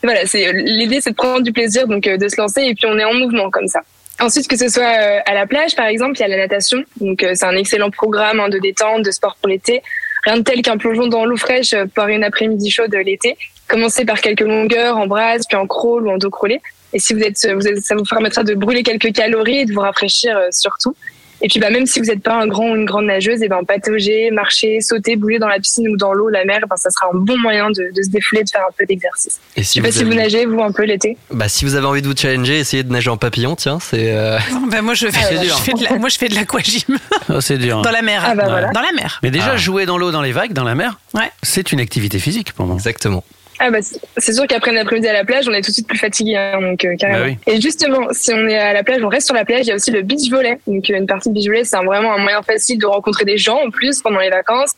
voilà, 0.04 0.26
c'est 0.26 0.54
l'idée 0.54 1.02
c'est 1.02 1.12
de 1.12 1.16
prendre 1.16 1.42
du 1.42 1.52
plaisir, 1.52 1.88
donc 1.88 2.08
euh, 2.08 2.18
de 2.18 2.28
se 2.28 2.40
lancer 2.40 2.62
et 2.62 2.76
puis 2.76 2.86
on 2.86 2.98
est 2.98 3.04
en 3.04 3.14
mouvement 3.14 3.50
comme 3.50 3.68
ça. 3.68 3.82
Ensuite, 4.20 4.48
que 4.48 4.56
ce 4.56 4.70
soit 4.70 4.84
euh, 4.84 5.20
à 5.26 5.34
la 5.34 5.46
plage, 5.46 5.76
par 5.76 5.88
exemple, 5.88 6.14
il 6.18 6.22
y 6.22 6.24
a 6.24 6.30
la 6.30 6.38
natation. 6.38 6.82
Donc, 7.02 7.22
euh, 7.22 7.32
c'est 7.34 7.46
un 7.46 7.56
excellent 7.58 7.92
programme 7.92 8.40
hein, 8.40 8.48
de 8.48 8.60
détente, 8.60 9.04
de 9.04 9.12
sport 9.12 9.36
pour 9.42 9.50
l'été. 9.50 9.82
Rien 10.26 10.38
de 10.38 10.44
tel 10.44 10.62
qu'un 10.62 10.78
plongeon 10.78 11.08
dans 11.08 11.26
l'eau 11.26 11.38
fraîche 11.38 11.74
euh, 11.74 11.86
par 11.86 12.08
une 12.08 12.24
après-midi 12.24 12.72
chaude 12.72 12.94
l'été. 12.94 13.38
Commencez 13.68 14.06
par 14.06 14.22
quelques 14.22 14.42
longueurs 14.42 14.98
en 14.98 15.08
brasse, 15.08 15.46
puis 15.48 15.58
en 15.58 15.68
crawl 15.68 16.08
ou 16.08 16.12
en 16.12 16.18
dos 16.18 16.30
crawlé. 16.30 16.62
Et 16.94 17.00
si 17.00 17.14
vous 17.14 17.22
êtes, 17.22 17.48
vous 17.54 17.68
êtes, 17.68 17.80
ça 17.80 17.96
vous 17.96 18.04
permettra 18.04 18.44
de 18.44 18.54
brûler 18.54 18.84
quelques 18.84 19.14
calories 19.14 19.60
et 19.60 19.66
de 19.66 19.74
vous 19.74 19.82
rafraîchir 19.82 20.38
euh, 20.38 20.48
surtout. 20.52 20.96
Et 21.42 21.48
puis, 21.48 21.60
bah, 21.60 21.70
même 21.70 21.86
si 21.86 22.00
vous 22.00 22.06
n'êtes 22.06 22.24
pas 22.24 22.34
un 22.36 22.48
grand 22.48 22.72
ou 22.72 22.76
une 22.76 22.86
grande 22.86 23.06
nageuse, 23.06 23.42
et 23.44 23.48
ben, 23.50 23.64
patauger, 23.66 24.32
marcher, 24.32 24.80
sauter, 24.82 25.16
bouger 25.16 25.38
dans 25.38 25.48
la 25.50 25.60
piscine 25.60 25.88
ou 25.90 25.98
dans 25.98 26.14
l'eau, 26.14 26.30
la 26.30 26.46
mer, 26.46 26.62
ben, 26.70 26.78
ça 26.78 26.90
sera 26.90 27.08
un 27.14 27.18
bon 27.18 27.38
moyen 27.38 27.70
de, 27.70 27.92
de 27.94 28.02
se 28.02 28.10
défouler, 28.10 28.44
de 28.44 28.50
faire 28.50 28.62
un 28.62 28.72
peu 28.78 28.86
d'exercice. 28.86 29.40
Et 29.58 29.62
Je 29.64 29.68
sais 29.68 29.82
pas 29.82 29.92
si 29.92 30.04
vous 30.04 30.14
nagez, 30.14 30.46
vous, 30.46 30.62
un 30.62 30.72
peu 30.72 30.84
l'été. 30.84 31.18
Bah, 31.32 31.50
si 31.50 31.66
vous 31.66 31.76
avez 31.76 31.86
envie 31.86 32.02
de 32.02 32.08
vous 32.08 32.16
challenger, 32.16 32.60
essayez 32.60 32.84
de 32.84 32.92
nager 32.92 33.10
en 33.10 33.18
papillon, 33.18 33.56
tiens, 33.56 33.80
c'est. 33.80 34.14
euh, 34.16 34.40
Ben, 34.72 34.82
moi, 34.82 34.94
je 34.94 35.08
fais, 35.08 35.22
c'est 35.22 35.36
je 35.38 35.42
dur. 35.42 35.60
fais 35.60 35.74
de 35.74 35.84
la, 35.84 35.98
moi, 36.00 36.10
je 36.10 36.18
fais 36.18 36.30
de 36.30 36.36
l'aquagym 36.36 36.98
Oh, 37.30 37.42
c'est 37.42 37.58
dur. 37.58 37.82
dans 37.82 37.92
la 37.92 38.02
mer. 38.02 38.24
Ah, 38.26 38.34
bah, 38.36 38.46
voilà. 38.48 38.72
Dans 38.72 38.82
la 38.82 38.92
mer. 38.94 39.20
Mais 39.22 39.30
déjà, 39.32 39.52
Ah. 39.54 39.58
jouer 39.58 39.86
dans 39.86 39.98
l'eau, 39.98 40.12
dans 40.12 40.22
les 40.22 40.32
vagues, 40.32 40.54
dans 40.54 40.64
la 40.64 40.74
mer, 40.76 41.00
Ouais. 41.14 41.30
c'est 41.44 41.72
une 41.72 41.80
activité 41.80 42.18
physique 42.20 42.54
pour 42.54 42.66
moi. 42.66 42.76
Exactement. 42.76 43.24
Ah 43.60 43.70
bah 43.72 43.80
c'est- 43.82 44.34
sûr 44.34 44.46
qu'après 44.48 44.72
un 44.72 44.78
après-midi 44.82 45.08
à 45.08 45.14
la 45.14 45.24
plage, 45.24 45.48
on 45.48 45.54
est 45.54 45.62
tout 45.62 45.72
de 45.72 45.76
suite 45.76 45.88
plus 45.88 45.98
fatigué, 45.98 46.36
hein, 46.36 46.60
donc 46.62 46.84
euh, 46.84 46.96
carrément. 46.98 47.26
Bah 47.26 47.32
oui. 47.46 47.54
Et 47.54 47.62
justement, 47.62 48.08
si 48.12 48.34
on 48.34 48.48
est 48.48 48.58
à 48.58 48.74
la 48.74 48.84
plage, 48.84 49.02
on 49.04 49.08
reste 49.08 49.28
sur 49.28 49.36
la 49.36 49.46
plage. 49.46 49.62
Il 49.62 49.68
y 49.68 49.72
a 49.72 49.76
aussi 49.76 49.92
le 49.92 50.02
beach 50.02 50.30
volley. 50.30 50.60
Donc 50.68 50.90
euh, 50.90 50.98
une 50.98 51.08
partie 51.08 51.30
de 51.30 51.34
beach 51.34 51.48
volley, 51.48 51.64
c'est 51.64 51.78
vraiment 51.78 52.14
un 52.14 52.18
moyen 52.18 52.42
facile 52.42 52.78
de 52.80 52.86
rencontrer 52.86 53.24
des 53.26 53.38
gens 53.38 53.60
en 53.66 53.70
plus 53.70 54.02
pendant 54.02 54.20
les 54.20 54.30
vacances. 54.30 54.72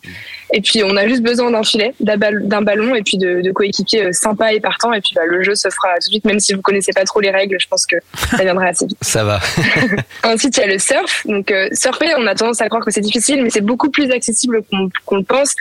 Et 0.54 0.62
puis 0.62 0.84
on 0.84 0.96
a 0.96 1.08
juste 1.08 1.24
besoin 1.24 1.52
d'un 1.52 1.64
filet, 1.64 1.94
d'un 2.00 2.18
ball- 2.18 2.48
d'un 2.48 2.62
ballon 2.62 2.94
et 2.96 3.02
puis 3.02 3.18
de, 3.18 3.42
de 3.42 3.52
coéquipiers 3.52 4.06
euh, 4.06 4.12
sympas 4.12 4.52
et 4.54 4.60
partants. 4.60 4.94
Et 4.94 5.02
puis 5.02 5.14
bah, 5.16 5.22
le 5.26 5.44
jeu 5.44 5.56
se 5.56 5.70
fera 5.70 5.94
tout 5.96 6.00
de 6.10 6.12
suite, 6.14 6.26
même 6.26 6.40
si 6.40 6.54
vous 6.54 6.62
connaissez 6.62 6.92
pas 6.94 7.04
trop 7.04 7.20
les 7.20 7.32
règles. 7.32 7.58
Je 7.60 7.68
pense 7.68 7.86
que 7.86 7.96
ça 8.36 8.44
viendra 8.44 8.66
assez 8.68 8.86
vite. 8.86 8.98
Ça 9.02 9.24
va. 9.24 9.40
Ensuite, 10.24 10.56
il 10.58 10.60
y 10.62 10.64
a 10.64 10.68
le 10.68 10.78
surf. 10.80 11.26
Donc, 11.26 11.50
euh, 11.52 11.70
surfer, 11.74 12.08
on 12.18 12.28
a 12.28 12.36
tendance 12.36 12.62
à 12.62 12.68
croire 12.70 12.84
que 12.86 12.92
c'est 12.92 13.02
difficile, 13.02 13.42
mais 13.44 13.50
c'est 13.50 13.62
beaucoup 13.62 13.90
plus 13.90 14.12
accessible 14.12 14.62
qu'on 14.70 14.90
qu'on 15.06 15.18
le 15.18 15.24
pense. 15.24 15.56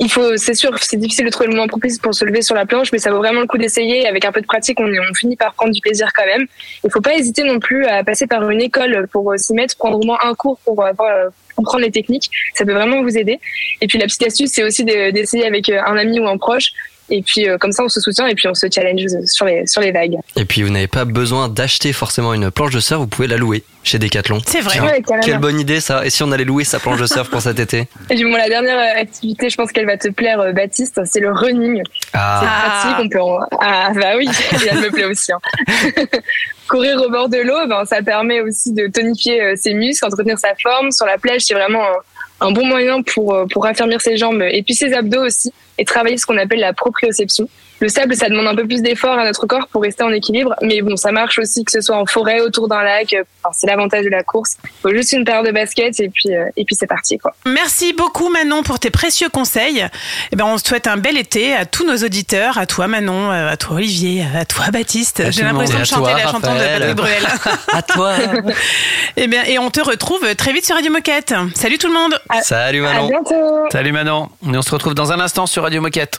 Il 0.00 0.10
faut, 0.10 0.36
c'est 0.36 0.54
sûr, 0.54 0.76
c'est 0.80 0.96
difficile 0.96 1.24
de 1.24 1.30
trouver 1.30 1.46
le 1.48 1.54
moment 1.54 1.68
propice 1.68 1.98
pour 1.98 2.12
se 2.14 2.24
lever 2.24 2.42
sur 2.42 2.54
la 2.54 2.66
planche, 2.66 2.92
mais 2.92 2.98
ça 2.98 3.10
vaut 3.12 3.18
vraiment 3.18 3.40
le 3.40 3.46
coup 3.46 3.56
d'essayer. 3.56 4.06
Avec 4.06 4.24
un 4.24 4.32
peu 4.32 4.40
de 4.40 4.46
pratique, 4.46 4.78
on, 4.80 4.84
on 4.86 5.14
finit 5.14 5.36
par 5.36 5.54
prendre 5.54 5.72
du 5.72 5.80
plaisir 5.80 6.10
quand 6.14 6.26
même. 6.26 6.46
Il 6.84 6.90
faut 6.90 7.00
pas 7.00 7.14
hésiter 7.14 7.44
non 7.44 7.60
plus 7.60 7.86
à 7.86 8.02
passer 8.04 8.26
par 8.26 8.48
une 8.50 8.60
école 8.60 9.06
pour 9.12 9.32
euh, 9.32 9.36
s'y 9.36 9.54
mettre, 9.54 9.76
prendre 9.76 9.98
au 9.98 10.04
moins 10.04 10.18
un 10.24 10.34
cours 10.34 10.58
pour 10.64 10.84
avoir, 10.84 11.08
euh, 11.16 11.28
comprendre 11.54 11.84
les 11.84 11.90
techniques. 11.92 12.30
Ça 12.54 12.64
peut 12.64 12.72
vraiment 12.74 13.00
vous 13.02 13.16
aider. 13.16 13.38
Et 13.80 13.86
puis, 13.86 13.98
la 13.98 14.06
petite 14.06 14.26
astuce, 14.26 14.50
c'est 14.52 14.64
aussi 14.64 14.84
de- 14.84 15.10
d'essayer 15.12 15.46
avec 15.46 15.68
euh, 15.68 15.80
un 15.86 15.96
ami 15.96 16.18
ou 16.20 16.26
un 16.26 16.36
proche. 16.36 16.72
Et 17.08 17.22
puis, 17.22 17.48
euh, 17.48 17.56
comme 17.58 17.72
ça, 17.72 17.84
on 17.84 17.88
se 17.88 18.00
soutient 18.00 18.26
et 18.26 18.34
puis 18.34 18.48
on 18.48 18.54
se 18.54 18.66
challenge 18.72 19.02
sur 19.26 19.46
les, 19.46 19.66
sur 19.66 19.80
les 19.80 19.92
vagues. 19.92 20.16
Et 20.34 20.44
puis 20.44 20.62
vous 20.62 20.70
n'avez 20.70 20.88
pas 20.88 21.04
besoin 21.04 21.48
d'acheter 21.48 21.92
forcément 21.92 22.34
une 22.34 22.50
planche 22.50 22.72
de 22.72 22.80
surf, 22.80 23.00
vous 23.00 23.06
pouvez 23.06 23.28
la 23.28 23.36
louer 23.36 23.62
chez 23.84 23.98
Decathlon. 24.00 24.40
C'est 24.44 24.60
vrai. 24.60 24.80
Ouais. 24.80 25.02
Quelle 25.22 25.38
bonne 25.38 25.60
idée 25.60 25.80
ça. 25.80 26.04
Et 26.04 26.10
si 26.10 26.24
on 26.24 26.32
allait 26.32 26.44
louer 26.44 26.64
sa 26.64 26.80
planche 26.80 27.00
de 27.00 27.06
surf 27.06 27.30
pour 27.30 27.40
cet 27.40 27.60
été 27.60 27.86
Et 28.10 28.14
puis, 28.16 28.24
bon, 28.24 28.34
la 28.34 28.48
dernière 28.48 28.78
euh, 28.78 29.00
activité, 29.00 29.48
je 29.48 29.56
pense 29.56 29.70
qu'elle 29.70 29.86
va 29.86 29.96
te 29.96 30.08
plaire, 30.08 30.40
euh, 30.40 30.52
Baptiste, 30.52 31.00
c'est 31.04 31.20
le 31.20 31.30
running. 31.32 31.82
Ah, 32.12 32.40
C'est 32.42 32.70
pratique, 32.88 33.04
on 33.04 33.08
peut 33.08 33.20
en... 33.22 33.38
Ah 33.60 33.90
bah 33.94 34.14
oui, 34.16 34.28
elle 34.68 34.80
me 34.80 34.90
plaît 34.90 35.04
aussi. 35.04 35.30
hein. 35.32 35.38
Courir 36.68 37.00
au 37.00 37.10
bord 37.10 37.28
de 37.28 37.38
l'eau, 37.38 37.66
ben, 37.68 37.84
ça 37.84 38.02
permet 38.02 38.40
aussi 38.40 38.72
de 38.72 38.88
tonifier 38.88 39.54
ses 39.54 39.72
muscles, 39.74 40.04
entretenir 40.04 40.36
sa 40.36 40.54
forme. 40.60 40.90
Sur 40.90 41.06
la 41.06 41.16
plage, 41.16 41.42
c'est 41.42 41.54
vraiment 41.54 41.84
un, 41.84 41.94
un 42.40 42.50
bon 42.50 42.66
moyen 42.66 43.02
pour, 43.02 43.34
euh, 43.34 43.46
pour 43.46 43.64
raffermir 43.64 44.00
ses 44.00 44.16
jambes 44.16 44.42
et 44.42 44.62
puis 44.62 44.74
ses 44.74 44.92
abdos 44.92 45.24
aussi, 45.24 45.52
et 45.78 45.84
travailler 45.84 46.16
ce 46.16 46.26
qu'on 46.26 46.36
appelle 46.36 46.60
la 46.60 46.72
proprioception. 46.72 47.48
Le 47.80 47.88
sable, 47.88 48.14
ça 48.16 48.28
demande 48.28 48.46
un 48.46 48.54
peu 48.54 48.66
plus 48.66 48.80
d'effort 48.82 49.18
à 49.18 49.24
notre 49.24 49.46
corps 49.46 49.68
pour 49.68 49.82
rester 49.82 50.02
en 50.02 50.10
équilibre, 50.10 50.54
mais 50.62 50.80
bon, 50.82 50.96
ça 50.96 51.12
marche 51.12 51.38
aussi 51.38 51.64
que 51.64 51.72
ce 51.72 51.80
soit 51.80 51.96
en 51.96 52.06
forêt, 52.06 52.40
autour 52.40 52.68
d'un 52.68 52.82
lac. 52.82 53.12
euh, 53.12 53.22
Enfin, 53.44 53.54
c'est 53.58 53.66
l'avantage 53.66 54.04
de 54.04 54.10
la 54.10 54.22
course. 54.24 54.56
Il 54.64 54.70
faut 54.82 54.90
juste 54.90 55.12
une 55.12 55.24
paire 55.24 55.42
de 55.42 55.50
baskets 55.50 56.00
et 56.00 56.08
puis, 56.08 56.34
euh, 56.34 56.46
et 56.56 56.64
puis 56.64 56.74
c'est 56.74 56.86
parti, 56.86 57.18
quoi. 57.18 57.32
Merci 57.44 57.92
beaucoup 57.92 58.28
Manon 58.30 58.62
pour 58.62 58.78
tes 58.78 58.90
précieux 58.90 59.28
conseils. 59.28 59.86
Eh 60.32 60.36
ben, 60.36 60.44
on 60.46 60.58
souhaite 60.58 60.86
un 60.86 60.96
bel 60.96 61.16
été 61.18 61.54
à 61.54 61.64
tous 61.66 61.86
nos 61.86 61.96
auditeurs, 61.98 62.56
à 62.58 62.66
toi 62.66 62.86
Manon, 62.88 63.30
euh, 63.30 63.50
à 63.50 63.56
toi 63.56 63.76
Olivier, 63.76 64.24
à 64.36 64.44
toi 64.44 64.64
Baptiste. 64.72 65.20
À 65.20 65.30
J'ai 65.30 65.42
l'impression 65.42 65.74
Et 65.74 65.78
de 65.78 65.82
à 65.82 65.84
chanter 65.84 66.10
toi, 66.10 66.14
la 66.14 66.22
chanson 66.22 66.38
de. 66.38 66.58
Patrick 66.78 66.96
Bruel. 66.96 67.22
à 67.72 67.82
toi. 67.82 68.14
Eh 69.18 69.28
bien, 69.28 69.44
et 69.44 69.58
on 69.58 69.70
te 69.70 69.80
retrouve 69.80 70.34
très 70.34 70.52
vite 70.52 70.66
sur 70.66 70.74
Radio 70.76 70.92
Moquette. 70.92 71.32
Salut 71.54 71.78
tout 71.78 71.86
le 71.88 71.94
monde. 71.94 72.18
Salut 72.42 72.84
À 72.84 72.92
Manon. 72.92 73.08
bientôt! 73.08 73.64
Salut 73.72 73.92
Manon, 73.92 74.28
et 74.52 74.56
on 74.56 74.62
se 74.62 74.70
retrouve 74.70 74.94
dans 74.94 75.10
un 75.12 75.20
instant 75.20 75.46
sur 75.46 75.62
Radio 75.62 75.80
Moquette. 75.80 76.18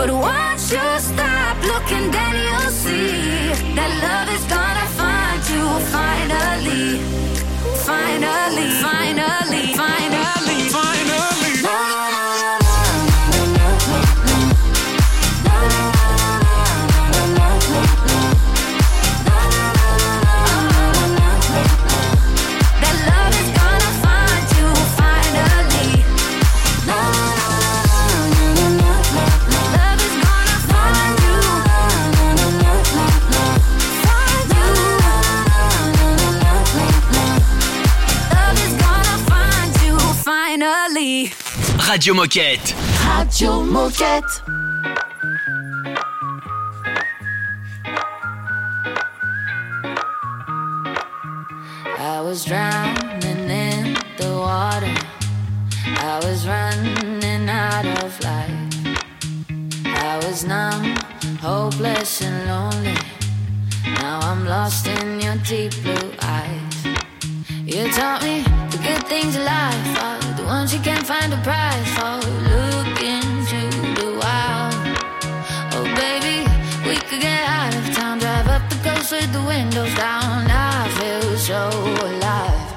but 0.00 0.10
what? 0.14 0.59
Radio 41.90 42.14
Moquette. 42.14 42.72
Radio 43.04 43.64
Moquette. 43.64 44.42
I 51.98 52.20
was 52.22 52.44
drowning 52.44 53.50
in 53.50 53.94
the 54.18 54.36
water. 54.38 54.94
I 55.84 56.20
was 56.22 56.46
running 56.46 57.48
out 57.48 57.84
of 58.04 58.20
life. 58.22 58.60
I 59.86 60.20
was 60.22 60.44
numb, 60.44 60.94
hopeless, 61.40 62.22
and 62.22 62.46
lonely. 62.46 62.94
Now 63.84 64.20
I'm 64.20 64.46
lost 64.46 64.86
in 64.86 65.18
your 65.18 65.34
deep 65.38 65.72
blue 65.82 66.12
eyes. 66.22 66.69
You 67.70 67.88
taught 67.92 68.24
me 68.24 68.42
the 68.72 68.78
good 68.82 69.06
things 69.06 69.36
in 69.36 69.44
life 69.44 70.02
are 70.02 70.18
the 70.34 70.42
ones 70.42 70.74
you 70.74 70.80
can't 70.80 71.06
find 71.06 71.32
a 71.32 71.36
price 71.36 71.88
for. 71.94 72.18
Look 72.50 72.98
into 72.98 73.62
the 73.94 74.18
wild. 74.18 74.74
Oh, 75.78 75.86
baby, 75.94 76.42
we 76.84 76.96
could 76.96 77.20
get 77.20 77.46
out 77.46 77.72
of 77.72 77.94
town, 77.94 78.18
drive 78.18 78.48
up 78.48 78.68
the 78.68 78.74
coast 78.82 79.12
with 79.12 79.32
the 79.32 79.42
windows 79.42 79.94
down. 79.94 80.50
I 80.50 80.88
feel 80.98 81.36
so 81.38 81.70
alive. 82.10 82.74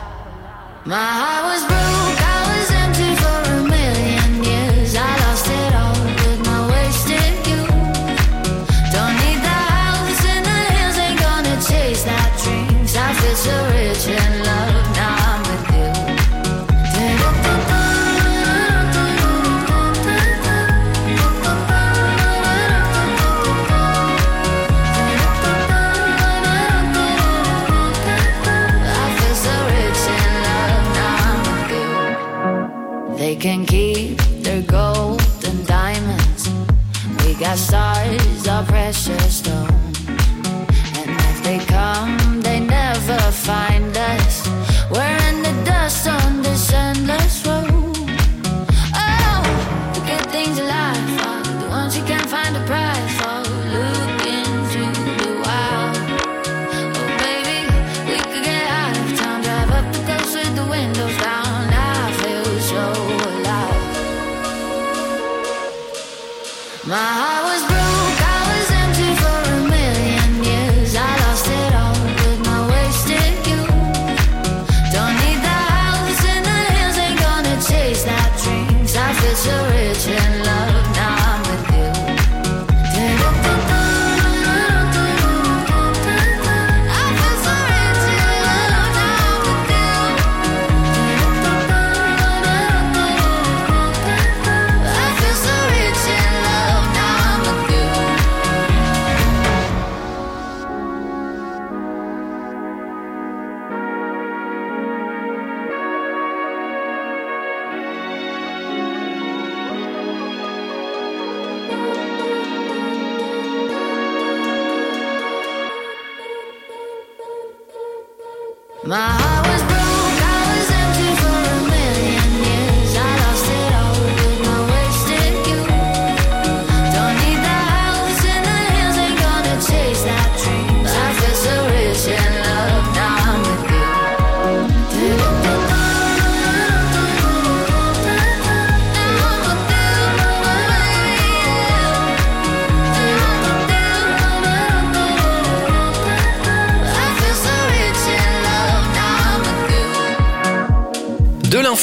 My 0.86 1.10
heart 1.20 1.44
was 1.50 1.64
broke, 1.66 2.23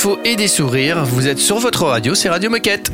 l'info 0.02 0.18
et 0.24 0.34
des 0.34 0.48
sourires, 0.48 1.04
vous 1.04 1.28
êtes 1.28 1.38
sur 1.38 1.58
votre 1.58 1.84
radio, 1.84 2.14
c'est 2.14 2.30
Radio 2.30 2.48
Moquette. 2.48 2.90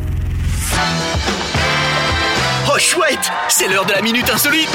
Oh 2.69 2.77
chouette 2.81 3.31
C'est 3.49 3.69
l'heure 3.69 3.87
de 3.87 3.93
la 3.93 4.03
minute 4.03 4.29
insolite 4.29 4.69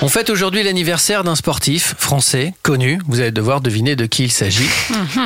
On 0.00 0.08
fête 0.08 0.30
aujourd'hui 0.30 0.62
l'anniversaire 0.62 1.22
d'un 1.22 1.34
sportif 1.36 1.94
français 1.98 2.54
connu. 2.62 2.98
Vous 3.06 3.20
allez 3.20 3.32
devoir 3.32 3.60
deviner 3.60 3.96
de 3.96 4.06
qui 4.06 4.24
il 4.24 4.32
s'agit. 4.32 4.66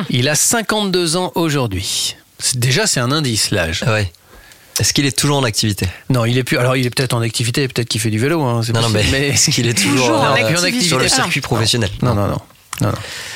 Il 0.09 0.27
a 0.27 0.35
52 0.35 1.15
ans 1.15 1.31
aujourd'hui. 1.35 2.17
Déjà, 2.55 2.87
c'est 2.87 2.99
un 2.99 3.13
indice, 3.13 3.51
l'âge. 3.51 3.85
Ah 3.87 3.93
ouais. 3.93 4.11
Est-ce 4.81 4.91
qu'il 4.93 5.05
est 5.05 5.17
toujours 5.17 5.37
en 5.37 5.43
activité? 5.45 5.87
Non, 6.09 6.25
il 6.25 6.37
est 6.37 6.43
plus. 6.43 6.57
Alors, 6.57 6.75
il 6.75 6.85
est 6.85 6.89
peut-être 6.93 7.13
en 7.13 7.21
activité, 7.21 7.65
peut-être 7.69 7.87
qu'il 7.87 8.01
fait 8.01 8.09
du 8.09 8.19
vélo. 8.19 8.41
hein, 8.43 8.59
Non, 8.73 8.81
non, 8.81 8.89
mais 8.89 9.29
est-ce 9.29 9.49
qu'il 9.51 9.65
est 9.69 9.73
toujours, 9.81 10.07
Toujours 10.07 10.19
en 10.19 10.31
euh, 10.35 10.49
activité. 10.49 10.81
sur 10.81 10.99
le 10.99 11.05
Ah. 11.05 11.09
circuit 11.09 11.39
professionnel 11.39 11.89
Non, 12.01 12.13
non, 12.13 12.23
non. 12.23 12.31
non, 12.33 12.39
non. 12.81 12.91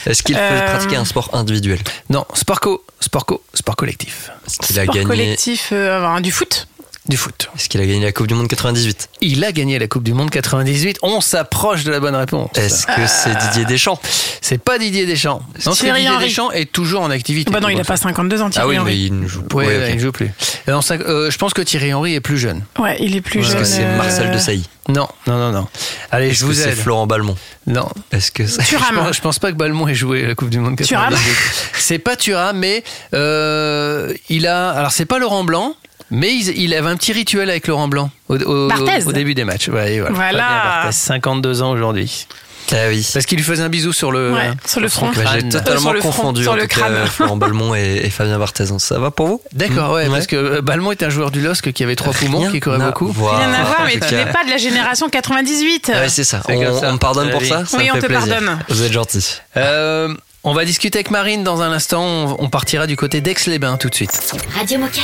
Est-ce 0.06 0.24
qu'il 0.24 0.36
Euh, 0.38 0.60
peut 0.60 0.66
pratiquer 0.72 0.96
un 0.98 1.06
sport 1.06 1.30
individuel? 1.34 1.80
Non, 2.10 2.26
sport 2.34 2.60
co, 2.60 2.84
sport 3.00 3.26
co, 3.26 3.44
sport 3.54 3.76
collectif. 3.76 4.30
A 4.46 4.50
Sport 4.50 4.86
gagné 4.94 5.04
collectif, 5.06 5.70
euh, 5.72 6.20
du 6.20 6.32
foot? 6.32 6.68
Du 7.08 7.18
foot. 7.18 7.50
Est-ce 7.56 7.70
qu'il 7.70 7.82
a 7.82 7.86
gagné 7.88 8.04
la 8.06 8.12
Coupe 8.12 8.28
du 8.28 8.36
Monde 8.36 8.48
98 8.48 9.10
Il 9.22 9.44
a 9.44 9.52
gagné 9.52 9.80
la 9.80 9.88
Coupe 9.88 10.04
du 10.04 10.14
Monde 10.14 10.30
98. 10.30 11.00
On 11.02 11.22
s'approche 11.22 11.84
de 11.84 11.92
la 11.92 12.00
bonne 12.00 12.16
réponse. 12.16 12.52
Est-ce 12.56 12.86
que 12.86 13.08
c'est 13.08 13.36
Didier 13.36 13.66
Deschamps? 13.66 14.00
C'est 14.42 14.60
pas 14.62 14.78
Didier 14.78 15.08
Deschamps. 15.08 15.40
Non, 15.40 15.48
parce 15.64 15.78
que 15.80 15.84
Thierry 15.86 16.02
Didier 16.02 16.16
Henry. 16.16 16.28
Deschamps 16.28 16.52
est 16.52 16.72
toujours 16.72 17.02
en 17.02 17.10
activité. 17.10 17.50
Bah 17.52 17.62
non, 17.62 17.70
il 17.70 17.78
Donc, 17.78 17.86
a 17.86 17.88
pas 17.88 17.98
52 17.98 18.42
ans, 18.42 18.48
Ah 18.48 18.52
Thierry 18.52 18.70
oui, 18.70 18.78
Henry. 18.80 18.92
mais 18.92 19.00
il 19.00 19.20
ne 19.22 19.28
joue 19.28 19.42
Ouais, 19.54 19.66
ouais, 19.66 19.78
ouais, 19.78 19.88
ok. 19.88 19.92
il 19.96 20.00
joue 20.00 20.12
plus. 20.12 20.30
Non, 20.68 20.82
ça- 20.82 20.96
euh, 20.96 21.32
je 21.32 21.38
pense 21.40 21.54
que 21.54 21.62
Thierry 21.64 21.94
Henry 21.94 22.14
est 22.14 22.20
plus 22.22 22.38
jeune. 22.38 22.64
Ouais, 22.78 22.98
il 23.00 23.16
est 23.16 23.22
plus 23.22 23.40
Est-ce 23.40 23.50
jeune. 23.54 23.60
que 23.60 23.66
c'est 23.66 23.86
euh, 23.86 23.98
Marcel 23.98 24.30
Desailly 24.32 24.70
Non, 24.90 25.08
non, 25.26 25.38
non, 25.40 25.52
non. 25.52 25.68
Allez, 26.12 26.32
je 26.32 26.42
que 26.42 26.46
vous 26.46 26.54
c'est 26.54 26.70
aide. 26.70 26.76
Florent 26.78 27.08
Balmont? 27.08 27.38
Non. 27.66 27.90
Est-ce 28.12 28.32
que 28.32 28.46
c'est... 28.46 28.62
Je 28.62 28.68
Thuram. 28.68 28.96
pense, 28.98 29.16
je 29.16 29.22
pense 29.22 29.40
pas 29.40 29.52
que 29.52 29.58
Balmont 29.58 29.88
ait 29.88 29.96
joué 29.96 30.28
la 30.28 30.36
Coupe 30.36 30.50
du 30.50 30.60
Monde 30.60 30.76
Thuram 30.80 31.10
98. 31.10 31.36
C'est 31.80 31.98
pas 32.00 32.16
Thuram, 32.18 32.58
mais 32.58 32.84
euh, 33.16 34.14
il 34.30 34.46
a. 34.46 34.70
Alors 34.72 34.92
c'est 34.92 35.06
pas 35.06 35.18
Laurent 35.18 35.44
Blanc, 35.44 35.76
mais 36.12 36.34
il, 36.34 36.50
il 36.60 36.74
avait 36.74 36.90
un 36.90 36.96
petit 36.98 37.14
rituel 37.14 37.50
avec 37.50 37.68
Laurent 37.68 37.88
Blanc 37.88 38.10
au, 38.30 38.36
au- 38.38 38.68
Barthez. 38.68 39.06
au 39.06 39.12
début 39.12 39.34
des 39.36 39.44
matchs. 39.46 39.68
Ouais, 39.70 40.00
voilà. 40.00 40.16
Voilà. 40.16 40.32
Fabien 40.44 40.64
Barthez, 40.84 40.92
52 40.98 41.62
ans 41.62 41.72
aujourd'hui. 41.72 42.28
Ah 42.72 42.76
oui. 42.90 43.08
Parce 43.16 43.26
qu'il 43.26 43.38
lui 43.40 43.44
faisait 43.44 43.64
un 43.64 43.70
bisou 43.70 43.92
sur 43.94 44.12
le. 44.12 44.32
Ouais, 44.32 44.52
sur 44.68 44.80
le 44.80 44.90
front. 44.90 45.10
Bah. 45.16 45.22
J'ai 45.34 45.50
totalement 45.50 45.80
sur 45.80 45.94
le 45.94 46.02
front, 46.02 46.10
confondu 46.12 46.44
sur 46.44 46.52
en 46.52 46.56
le 46.56 46.62
tout 46.64 46.68
cas, 46.68 46.82
crâne. 46.82 46.94
euh, 46.94 47.06
Florent 47.08 47.36
Balmont 47.36 47.74
et, 47.74 48.02
et 48.04 48.10
Fabien 48.12 48.38
Barthez. 48.38 48.66
Ça 48.78 49.00
va 49.00 49.10
pour 49.10 49.26
vous? 49.26 49.42
D'accord, 49.54 49.94
ouais, 49.94 50.04
Ouais. 50.04 50.10
parce 50.14 50.28
que 50.28 50.36
euh, 50.36 50.62
Balmont 50.62 50.92
est 50.92 51.02
un 51.02 51.10
joueur 51.10 51.32
du 51.32 51.42
LOSC 51.42 51.72
qui 51.72 51.84
avait 51.84 51.96
trois 51.96 52.14
poumons, 52.14 52.48
qui 52.52 52.60
courait 52.60 52.78
beaucoup. 52.78 53.08
voir. 53.08 53.40
Rien 53.40 53.52
à 53.52 53.64
voir, 53.64 53.86
mais 53.88 53.94
tu 54.00 54.14
n'es 54.14 54.26
pas 54.28 54.44
de 54.46 54.52
la 54.52 54.58
génération 54.58 55.10
98. 55.10 55.88
Ouais, 55.96 56.10
c'est 56.10 56.24
ça. 56.24 56.42
On, 56.48 56.64
comme 56.64 56.80
ça. 56.80 56.90
on 56.90 56.94
me 56.94 56.98
pardonne 57.00 57.32
pour 57.32 57.42
ça, 57.44 57.64
Oui, 57.76 57.86
me 57.86 57.92
on 57.92 57.96
fait 57.96 58.02
te 58.02 58.06
plaisir. 58.06 58.28
pardonne. 58.36 58.60
Vous 58.70 58.84
êtes 58.84 58.94
gentil. 58.94 59.26
Euh, 59.58 60.14
on 60.44 60.54
va 60.54 60.66
discuter 60.66 61.00
avec 61.00 61.12
Marine 61.12 61.44
dans 61.44 61.62
un 61.62 61.72
instant. 61.72 62.36
On, 62.40 62.50
partira 62.50 62.88
du 62.88 62.96
côté 62.96 63.22
d'Aix-les-Bains 63.22 63.78
tout 63.78 63.90
de 63.90 63.96
suite. 63.96 64.34
Radio 64.56 64.80
Moquette. 64.80 65.04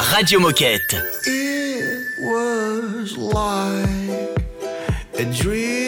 Radio 0.00 0.40
Moquette. 0.40 0.96
It 1.26 1.84
was 2.20 3.16
like 3.16 4.40
a 5.18 5.24
dream. 5.24 5.87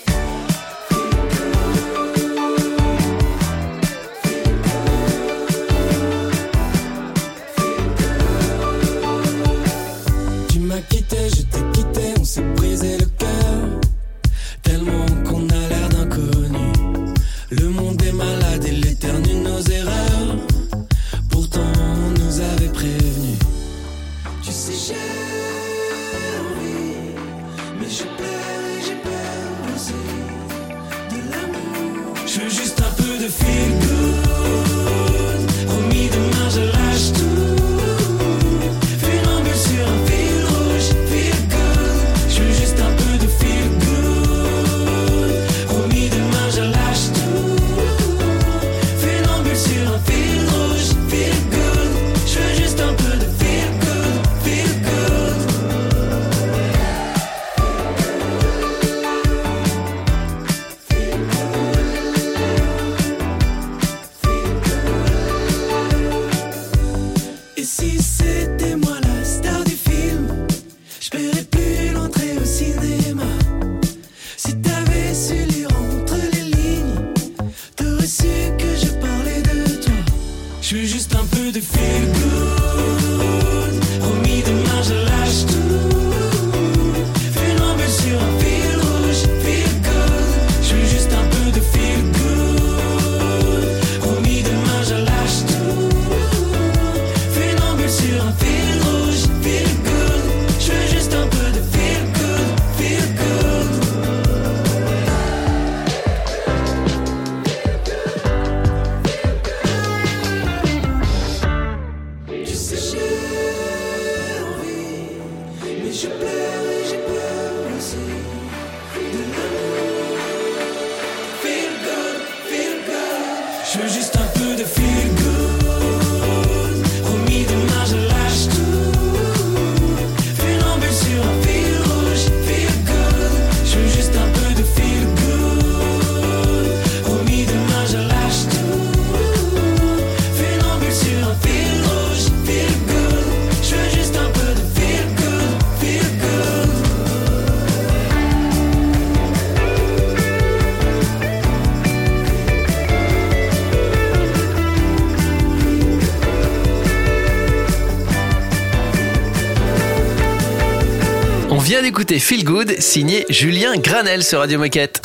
Vient 161.61 161.83
d'écouter 161.83 162.17
Feel 162.17 162.43
Good, 162.43 162.79
signé 162.79 163.23
Julien 163.29 163.77
Granel 163.77 164.23
sur 164.23 164.39
Radio 164.39 164.57
Moquette. 164.57 165.01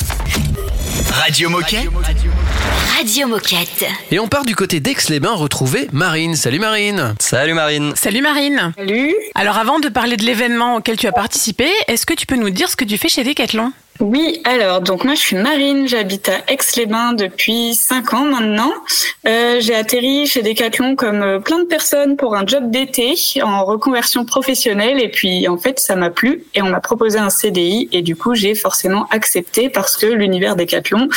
Radio 1.11 1.49
Moquette 1.49 1.87
Radio 2.97 3.27
Moquette. 3.27 3.85
Et 4.11 4.19
on 4.19 4.27
part 4.27 4.43
du 4.43 4.55
côté 4.55 4.79
d'Aix-les-Bains 4.79 5.35
retrouver 5.35 5.87
Marine. 5.91 6.35
Salut 6.35 6.57
Marine. 6.57 7.13
Salut 7.19 7.53
Marine. 7.53 7.93
Salut 7.95 8.21
Marine. 8.21 8.73
Salut. 8.75 9.13
Alors 9.35 9.57
avant 9.57 9.79
de 9.79 9.89
parler 9.89 10.17
de 10.17 10.23
l'événement 10.23 10.77
auquel 10.77 10.97
tu 10.97 11.05
as 11.05 11.11
participé, 11.11 11.69
est-ce 11.87 12.07
que 12.07 12.15
tu 12.15 12.25
peux 12.25 12.37
nous 12.37 12.49
dire 12.49 12.69
ce 12.69 12.75
que 12.75 12.85
tu 12.85 12.97
fais 12.97 13.09
chez 13.09 13.23
Decathlon? 13.23 13.71
Oui, 13.99 14.41
alors 14.43 14.81
donc 14.81 15.03
moi 15.03 15.15
je 15.15 15.19
suis 15.19 15.35
Marine, 15.35 15.87
j'habite 15.87 16.29
à 16.29 16.51
Aix-les-Bains 16.51 17.13
depuis 17.13 17.73
5 17.73 18.13
ans 18.13 18.25
maintenant. 18.25 18.71
Euh, 19.27 19.57
j'ai 19.59 19.73
atterri 19.73 20.27
chez 20.27 20.43
Decathlon 20.43 20.95
comme 20.95 21.21
euh, 21.23 21.39
plein 21.39 21.59
de 21.59 21.65
personnes 21.65 22.15
pour 22.15 22.35
un 22.35 22.45
job 22.45 22.69
d'été 22.69 23.15
en 23.41 23.65
reconversion 23.65 24.23
professionnelle 24.23 25.01
et 25.01 25.09
puis 25.09 25.47
en 25.47 25.57
fait 25.57 25.79
ça 25.79 25.95
m'a 25.95 26.11
plu 26.11 26.43
et 26.53 26.61
on 26.61 26.69
m'a 26.69 26.79
proposé 26.79 27.17
un 27.17 27.31
CDI 27.31 27.89
et 27.91 28.03
du 28.03 28.15
coup 28.15 28.35
j'ai 28.35 28.53
forcément 28.53 29.07
accepté 29.09 29.69
parce 29.69 29.97
que 29.97 30.05
l'univers 30.05 30.55
Decathlon, 30.55 31.09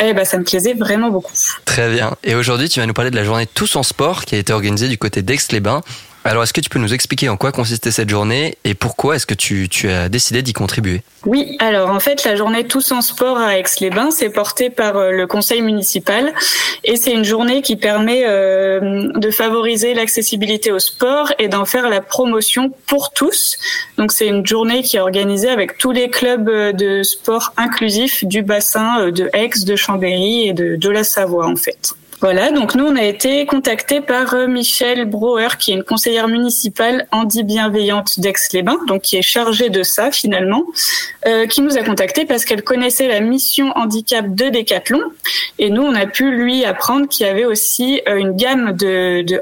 eh 0.00 0.12
ben, 0.12 0.24
ça 0.24 0.38
me 0.38 0.44
plaisait 0.44 0.74
vraiment 0.74 1.10
beaucoup. 1.10 1.32
Très 1.64 1.92
bien. 1.92 2.14
Et 2.24 2.34
aujourd'hui, 2.34 2.68
tu 2.68 2.80
vas 2.80 2.86
nous 2.86 2.94
parler 2.94 3.10
de 3.10 3.16
la 3.16 3.24
journée 3.24 3.46
Tous 3.46 3.76
en 3.76 3.82
sport 3.82 4.24
qui 4.24 4.34
a 4.34 4.38
été 4.38 4.52
organisée 4.52 4.88
du 4.88 4.98
côté 4.98 5.22
d'Aix-les-Bains. 5.22 5.82
Alors, 6.26 6.42
est-ce 6.42 6.54
que 6.54 6.62
tu 6.62 6.70
peux 6.70 6.78
nous 6.78 6.94
expliquer 6.94 7.28
en 7.28 7.36
quoi 7.36 7.52
consistait 7.52 7.90
cette 7.90 8.08
journée 8.08 8.56
et 8.64 8.72
pourquoi 8.72 9.16
est-ce 9.16 9.26
que 9.26 9.34
tu, 9.34 9.68
tu 9.68 9.90
as 9.90 10.08
décidé 10.08 10.40
d'y 10.40 10.54
contribuer? 10.54 11.02
Oui, 11.26 11.56
alors 11.60 11.90
en 11.90 12.00
fait, 12.00 12.24
la 12.24 12.34
journée 12.34 12.64
Tous 12.64 12.92
en 12.92 13.02
sport 13.02 13.36
à 13.36 13.58
Aix-les-Bains, 13.58 14.10
c'est 14.10 14.30
porté 14.30 14.70
par 14.70 14.96
euh, 14.96 15.10
le 15.10 15.26
conseil 15.26 15.60
municipal 15.60 16.32
et 16.82 16.96
c'est 16.96 17.12
une 17.12 17.24
journée 17.24 17.60
qui 17.60 17.76
permet 17.76 18.24
euh, 18.26 19.10
de 19.14 19.30
favoriser 19.30 19.92
l'accessibilité 19.92 20.72
au 20.72 20.78
sport 20.78 21.32
et 21.38 21.48
d'en 21.48 21.66
faire 21.66 21.90
la 21.90 22.00
promotion 22.00 22.72
pour 22.86 23.12
tous. 23.12 23.58
Donc 23.98 24.10
c'est 24.10 24.26
une 24.26 24.46
journée 24.46 24.82
qui 24.82 24.96
est 24.96 25.00
organisée 25.00 25.50
avec 25.50 25.76
tous 25.76 25.92
les 25.92 26.08
clubs 26.08 26.48
euh, 26.48 26.72
de 26.72 27.02
sport 27.02 27.52
inclusifs 27.58 28.24
du 28.24 28.42
bassin 28.42 29.00
euh, 29.00 29.10
de 29.10 29.28
Aix, 29.34 29.50
de 29.64 29.76
Chambéry 29.76 30.48
et 30.48 30.52
de, 30.54 30.76
de 30.76 30.88
la 30.90 31.04
Savoie 31.04 31.46
en 31.46 31.56
fait. 31.56 31.94
Voilà, 32.20 32.50
donc 32.52 32.74
nous 32.74 32.84
on 32.84 32.96
a 32.96 33.02
été 33.04 33.44
contactés 33.44 34.00
par 34.00 34.34
euh, 34.34 34.46
Michel 34.46 35.04
Brouwer, 35.04 35.48
qui 35.58 35.72
est 35.72 35.74
une 35.74 35.84
conseillère 35.84 36.28
municipale 36.28 37.06
handi-bienveillante 37.12 38.20
d'Aix-les-Bains, 38.20 38.78
donc 38.86 39.02
qui 39.02 39.16
est 39.16 39.22
chargée 39.22 39.68
de 39.68 39.82
ça 39.82 40.10
finalement, 40.10 40.64
euh, 41.26 41.46
qui 41.46 41.60
nous 41.60 41.76
a 41.76 41.82
contactés 41.82 42.24
parce 42.24 42.44
qu'elle 42.44 42.62
connaissait 42.62 43.08
la 43.08 43.20
mission 43.20 43.72
handicap 43.76 44.34
de 44.34 44.48
Decathlon, 44.48 45.02
et 45.58 45.70
nous 45.70 45.82
on 45.82 45.94
a 45.94 46.06
pu 46.06 46.30
lui 46.30 46.64
apprendre 46.64 47.08
qu'il 47.08 47.26
y 47.26 47.28
avait 47.28 47.44
aussi 47.44 48.00
euh, 48.08 48.16
une 48.16 48.36
gamme 48.36 48.72
de, 48.72 49.22
de 49.22 49.40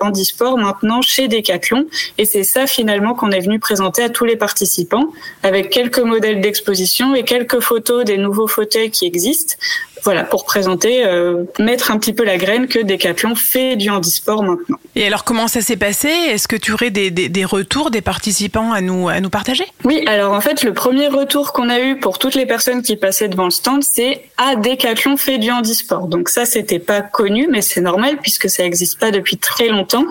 maintenant 0.56 1.02
chez 1.02 1.28
Decathlon, 1.28 1.86
et 2.18 2.24
c'est 2.24 2.44
ça 2.44 2.66
finalement 2.66 3.14
qu'on 3.14 3.30
est 3.30 3.40
venu 3.40 3.58
présenter 3.58 4.02
à 4.02 4.08
tous 4.08 4.24
les 4.24 4.36
participants, 4.36 5.08
avec 5.42 5.70
quelques 5.70 6.00
modèles 6.00 6.40
d'exposition 6.40 7.14
et 7.14 7.24
quelques 7.24 7.60
photos 7.60 8.04
des 8.04 8.18
nouveaux 8.18 8.48
fauteuils 8.48 8.90
qui 8.90 9.06
existent. 9.06 9.56
Voilà, 10.04 10.24
pour 10.24 10.44
présenter, 10.44 11.04
euh, 11.04 11.44
mettre 11.58 11.90
un 11.90 11.98
petit 11.98 12.12
peu 12.12 12.24
la 12.24 12.36
graine 12.36 12.66
que 12.66 12.80
Decathlon 12.80 13.34
fait 13.34 13.76
du 13.76 13.88
handisport 13.88 14.42
maintenant. 14.42 14.76
Et 14.94 15.06
alors 15.06 15.24
comment 15.24 15.48
ça 15.48 15.60
s'est 15.60 15.76
passé? 15.76 16.08
Est-ce 16.08 16.48
que 16.48 16.56
tu 16.56 16.72
aurais 16.72 16.90
des, 16.90 17.10
des, 17.10 17.28
des 17.28 17.44
retours 17.44 17.90
des 17.90 18.00
participants 18.00 18.72
à 18.72 18.80
nous, 18.80 19.08
à 19.08 19.20
nous 19.20 19.30
partager? 19.30 19.64
Oui, 19.84 20.02
alors 20.06 20.32
en 20.32 20.40
fait, 20.40 20.64
le 20.64 20.74
premier 20.74 21.08
retour 21.08 21.52
qu'on 21.52 21.68
a 21.68 21.80
eu 21.80 21.98
pour 21.98 22.18
toutes 22.18 22.34
les 22.34 22.46
personnes 22.46 22.82
qui 22.82 22.96
passaient 22.96 23.28
devant 23.28 23.44
le 23.44 23.50
stand, 23.50 23.82
c'est 23.84 24.24
Ah, 24.38 24.56
Decathlon 24.56 25.16
fait 25.16 25.38
du 25.38 25.50
handisport. 25.50 26.08
Donc 26.08 26.28
ça, 26.28 26.44
c'était 26.44 26.78
pas 26.78 27.00
connu, 27.00 27.46
mais 27.48 27.62
c'est 27.62 27.80
normal 27.80 28.18
puisque 28.20 28.50
ça 28.50 28.64
n'existe 28.64 28.98
pas 28.98 29.12
depuis 29.12 29.36
très 29.38 29.68
longtemps. 29.68 30.04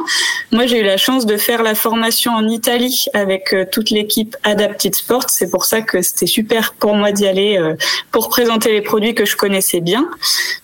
Moi, 0.51 0.67
j'ai 0.67 0.79
eu 0.79 0.83
la 0.83 0.97
chance 0.97 1.25
de 1.25 1.37
faire 1.37 1.63
la 1.63 1.75
formation 1.75 2.31
en 2.31 2.47
Italie 2.47 3.05
avec 3.13 3.53
euh, 3.53 3.65
toute 3.69 3.89
l'équipe 3.89 4.37
Adapted 4.43 4.95
Sport. 4.95 5.29
C'est 5.29 5.49
pour 5.51 5.65
ça 5.65 5.81
que 5.81 6.01
c'était 6.01 6.27
super 6.27 6.73
pour 6.73 6.95
moi 6.95 7.11
d'y 7.11 7.27
aller 7.27 7.57
euh, 7.57 7.75
pour 8.11 8.29
présenter 8.29 8.71
les 8.71 8.81
produits 8.81 9.15
que 9.15 9.25
je 9.25 9.35
connaissais 9.35 9.80
bien. 9.81 10.09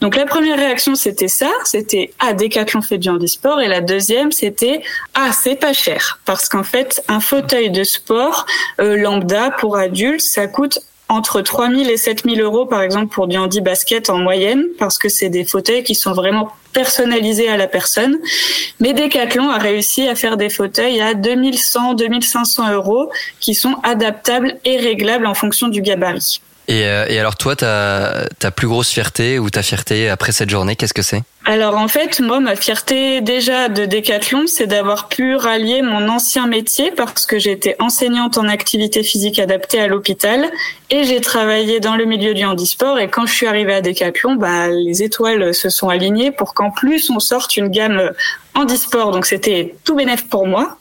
Donc 0.02 0.16
la 0.16 0.26
première 0.26 0.58
réaction 0.58 0.96
c'était 0.96 1.28
ça, 1.28 1.50
c'était 1.66 2.14
ah 2.20 2.34
Decathlon 2.34 2.82
fait 2.82 2.98
du 2.98 3.10
handisport 3.10 3.62
et 3.62 3.68
la 3.68 3.82
deuxième 3.82 4.32
c'était 4.32 4.82
ah 5.14 5.32
c'est 5.32 5.56
pas 5.56 5.74
cher 5.74 6.20
parce 6.26 6.48
qu'en 6.50 6.64
fait 6.64 7.04
un 7.08 7.20
fauteuil 7.20 7.70
de 7.70 7.84
sport 7.84 8.46
euh, 8.80 8.98
lambda 8.98 9.52
pour 9.52 9.78
adultes 9.78 10.22
ça 10.22 10.48
coûte 10.48 10.80
entre 11.10 11.42
3 11.42 11.70
000 11.70 11.90
et 11.90 11.98
7 11.98 12.24
000 12.26 12.38
euros, 12.42 12.66
par 12.66 12.82
exemple, 12.82 13.14
pour 13.14 13.28
du 13.28 13.38
handi 13.38 13.62
basket 13.62 14.10
en 14.10 14.18
moyenne, 14.18 14.66
parce 14.78 14.98
que 14.98 15.08
c'est 15.08 15.30
des 15.30 15.46
fauteuils 15.46 15.84
qui 15.84 15.96
sont 15.96 16.12
vraiment 16.12 16.52
personnalisés 16.74 17.48
à 17.50 17.58
la 17.58 17.68
personne. 17.68 18.18
Mais 18.80 18.94
Decathlon 18.94 19.50
a 19.50 19.58
réussi 19.58 20.08
à 20.08 20.16
faire 20.16 20.38
des 20.38 20.50
fauteuils 20.50 21.00
à 21.02 21.14
2100, 21.14 21.94
2500 21.94 22.74
euros 22.74 23.10
qui 23.40 23.56
sont 23.56 23.76
adaptables 23.84 24.58
et 24.66 24.78
réglables 24.78 25.26
en 25.26 25.34
fonction 25.34 25.70
du 25.70 25.82
gabarit. 25.82 26.42
Et, 26.68 26.86
euh, 26.86 27.06
et 27.08 27.20
alors 27.20 27.38
toi, 27.38 27.56
ta, 27.56 28.26
ta 28.40 28.52
plus 28.52 28.68
grosse 28.68 28.90
fierté 28.90 29.40
ou 29.40 29.50
ta 29.50 29.64
fierté 29.64 30.10
après 30.10 30.32
cette 30.32 30.50
journée, 30.50 30.76
qu'est-ce 30.76 30.94
que 30.94 31.02
c'est? 31.02 31.24
Alors 31.50 31.78
en 31.78 31.88
fait, 31.88 32.20
moi, 32.20 32.42
ma 32.42 32.58
fierté 32.58 33.22
déjà 33.22 33.70
de 33.70 33.86
Decathlon, 33.86 34.48
c'est 34.48 34.68
d'avoir 34.68 35.08
pu 35.08 35.38
rallier 35.38 35.82
mon 35.82 36.10
ancien 36.10 36.46
métier 36.46 36.92
parce 36.92 37.26
que 37.26 37.40
j'étais 37.40 37.78
enseignante 37.80 38.38
en 38.38 38.50
activité 38.50 39.02
physique 39.02 39.40
adaptée 39.40 39.80
à 39.80 39.88
l'hôpital 39.88 40.52
et 40.90 41.06
j'ai 41.06 41.22
travaillé 41.22 41.80
dans 41.80 41.96
le 41.96 42.04
milieu 42.04 42.34
du 42.34 42.44
handisport. 42.44 43.00
Et 43.00 43.08
quand 43.08 43.26
je 43.26 43.34
suis 43.34 43.48
arrivée 43.48 43.76
à 43.76 43.80
Decathlon, 43.80 44.36
bah, 44.36 44.68
les 44.68 45.04
étoiles 45.04 45.54
se 45.54 45.70
sont 45.70 45.88
alignées 45.88 46.32
pour 46.32 46.54
qu'en 46.54 46.70
plus 46.70 47.10
on 47.10 47.22
sorte 47.22 47.56
une 47.56 47.70
gamme 47.70 48.12
handisport. 48.54 49.12
Donc 49.12 49.26
c'était 49.26 49.74
tout 49.86 49.96
bénéf 49.96 50.28
pour 50.28 50.48
moi. 50.48 50.78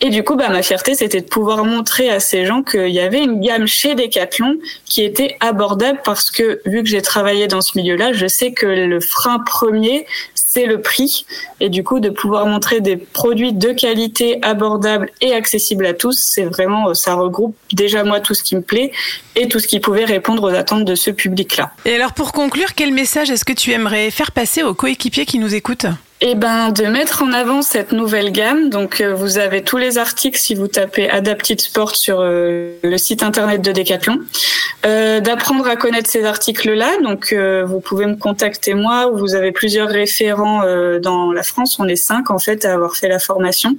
Et 0.00 0.10
du 0.10 0.22
coup, 0.22 0.36
bah, 0.36 0.48
ma 0.48 0.62
fierté, 0.62 0.94
c'était 0.94 1.20
de 1.20 1.26
pouvoir 1.26 1.64
montrer 1.64 2.08
à 2.08 2.20
ces 2.20 2.46
gens 2.46 2.62
qu'il 2.62 2.90
y 2.90 3.00
avait 3.00 3.22
une 3.22 3.40
gamme 3.40 3.66
chez 3.66 3.96
Decathlon 3.96 4.58
qui 4.84 5.02
était 5.02 5.36
abordable 5.40 6.00
parce 6.04 6.30
que 6.30 6.60
vu 6.64 6.84
que 6.84 6.88
j'ai 6.88 7.02
travaillé 7.02 7.48
dans 7.48 7.60
ce 7.60 7.76
milieu-là, 7.76 8.12
je 8.12 8.28
sais 8.28 8.52
que 8.52 8.66
le 8.66 9.00
frein 9.00 9.40
premier, 9.40 9.97
c'est 10.34 10.66
le 10.66 10.80
prix. 10.80 11.26
Et 11.60 11.68
du 11.68 11.84
coup, 11.84 12.00
de 12.00 12.10
pouvoir 12.10 12.46
montrer 12.46 12.80
des 12.80 12.96
produits 12.96 13.52
de 13.52 13.72
qualité 13.72 14.38
abordables 14.42 15.10
et 15.20 15.32
accessibles 15.32 15.86
à 15.86 15.94
tous, 15.94 16.18
c'est 16.18 16.44
vraiment, 16.44 16.94
ça 16.94 17.14
regroupe 17.14 17.56
déjà 17.72 18.04
moi 18.04 18.20
tout 18.20 18.34
ce 18.34 18.42
qui 18.42 18.56
me 18.56 18.62
plaît 18.62 18.92
et 19.36 19.48
tout 19.48 19.60
ce 19.60 19.66
qui 19.66 19.80
pouvait 19.80 20.04
répondre 20.04 20.42
aux 20.42 20.54
attentes 20.54 20.84
de 20.84 20.94
ce 20.94 21.10
public-là. 21.10 21.72
Et 21.84 21.94
alors 21.94 22.12
pour 22.12 22.32
conclure, 22.32 22.74
quel 22.74 22.92
message 22.92 23.30
est-ce 23.30 23.44
que 23.44 23.52
tu 23.52 23.72
aimerais 23.72 24.10
faire 24.10 24.32
passer 24.32 24.62
aux 24.62 24.74
coéquipiers 24.74 25.26
qui 25.26 25.38
nous 25.38 25.54
écoutent? 25.54 25.86
Eh 26.20 26.34
ben, 26.34 26.70
de 26.70 26.84
mettre 26.86 27.22
en 27.22 27.32
avant 27.32 27.62
cette 27.62 27.92
nouvelle 27.92 28.32
gamme. 28.32 28.70
Donc, 28.70 29.00
euh, 29.00 29.14
vous 29.14 29.38
avez 29.38 29.62
tous 29.62 29.76
les 29.76 29.98
articles 29.98 30.36
si 30.36 30.56
vous 30.56 30.66
tapez 30.66 31.08
Adapted 31.08 31.60
Sport 31.60 31.94
sur 31.94 32.18
euh, 32.20 32.72
le 32.82 32.98
site 32.98 33.22
internet 33.22 33.62
de 33.62 33.70
Decathlon. 33.70 34.18
Euh, 34.84 35.20
D'apprendre 35.20 35.68
à 35.68 35.76
connaître 35.76 36.10
ces 36.10 36.24
articles-là. 36.24 36.90
Donc, 37.04 37.32
euh, 37.32 37.64
vous 37.64 37.78
pouvez 37.78 38.06
me 38.06 38.16
contacter 38.16 38.74
moi. 38.74 39.10
Vous 39.12 39.36
avez 39.36 39.52
plusieurs 39.52 39.88
référents 39.88 40.62
euh, 40.64 40.98
dans 40.98 41.30
la 41.30 41.44
France. 41.44 41.78
On 41.78 41.86
est 41.86 41.96
cinq 41.96 42.32
en 42.32 42.40
fait 42.40 42.64
à 42.64 42.74
avoir 42.74 42.96
fait 42.96 43.08
la 43.08 43.20
formation. 43.20 43.76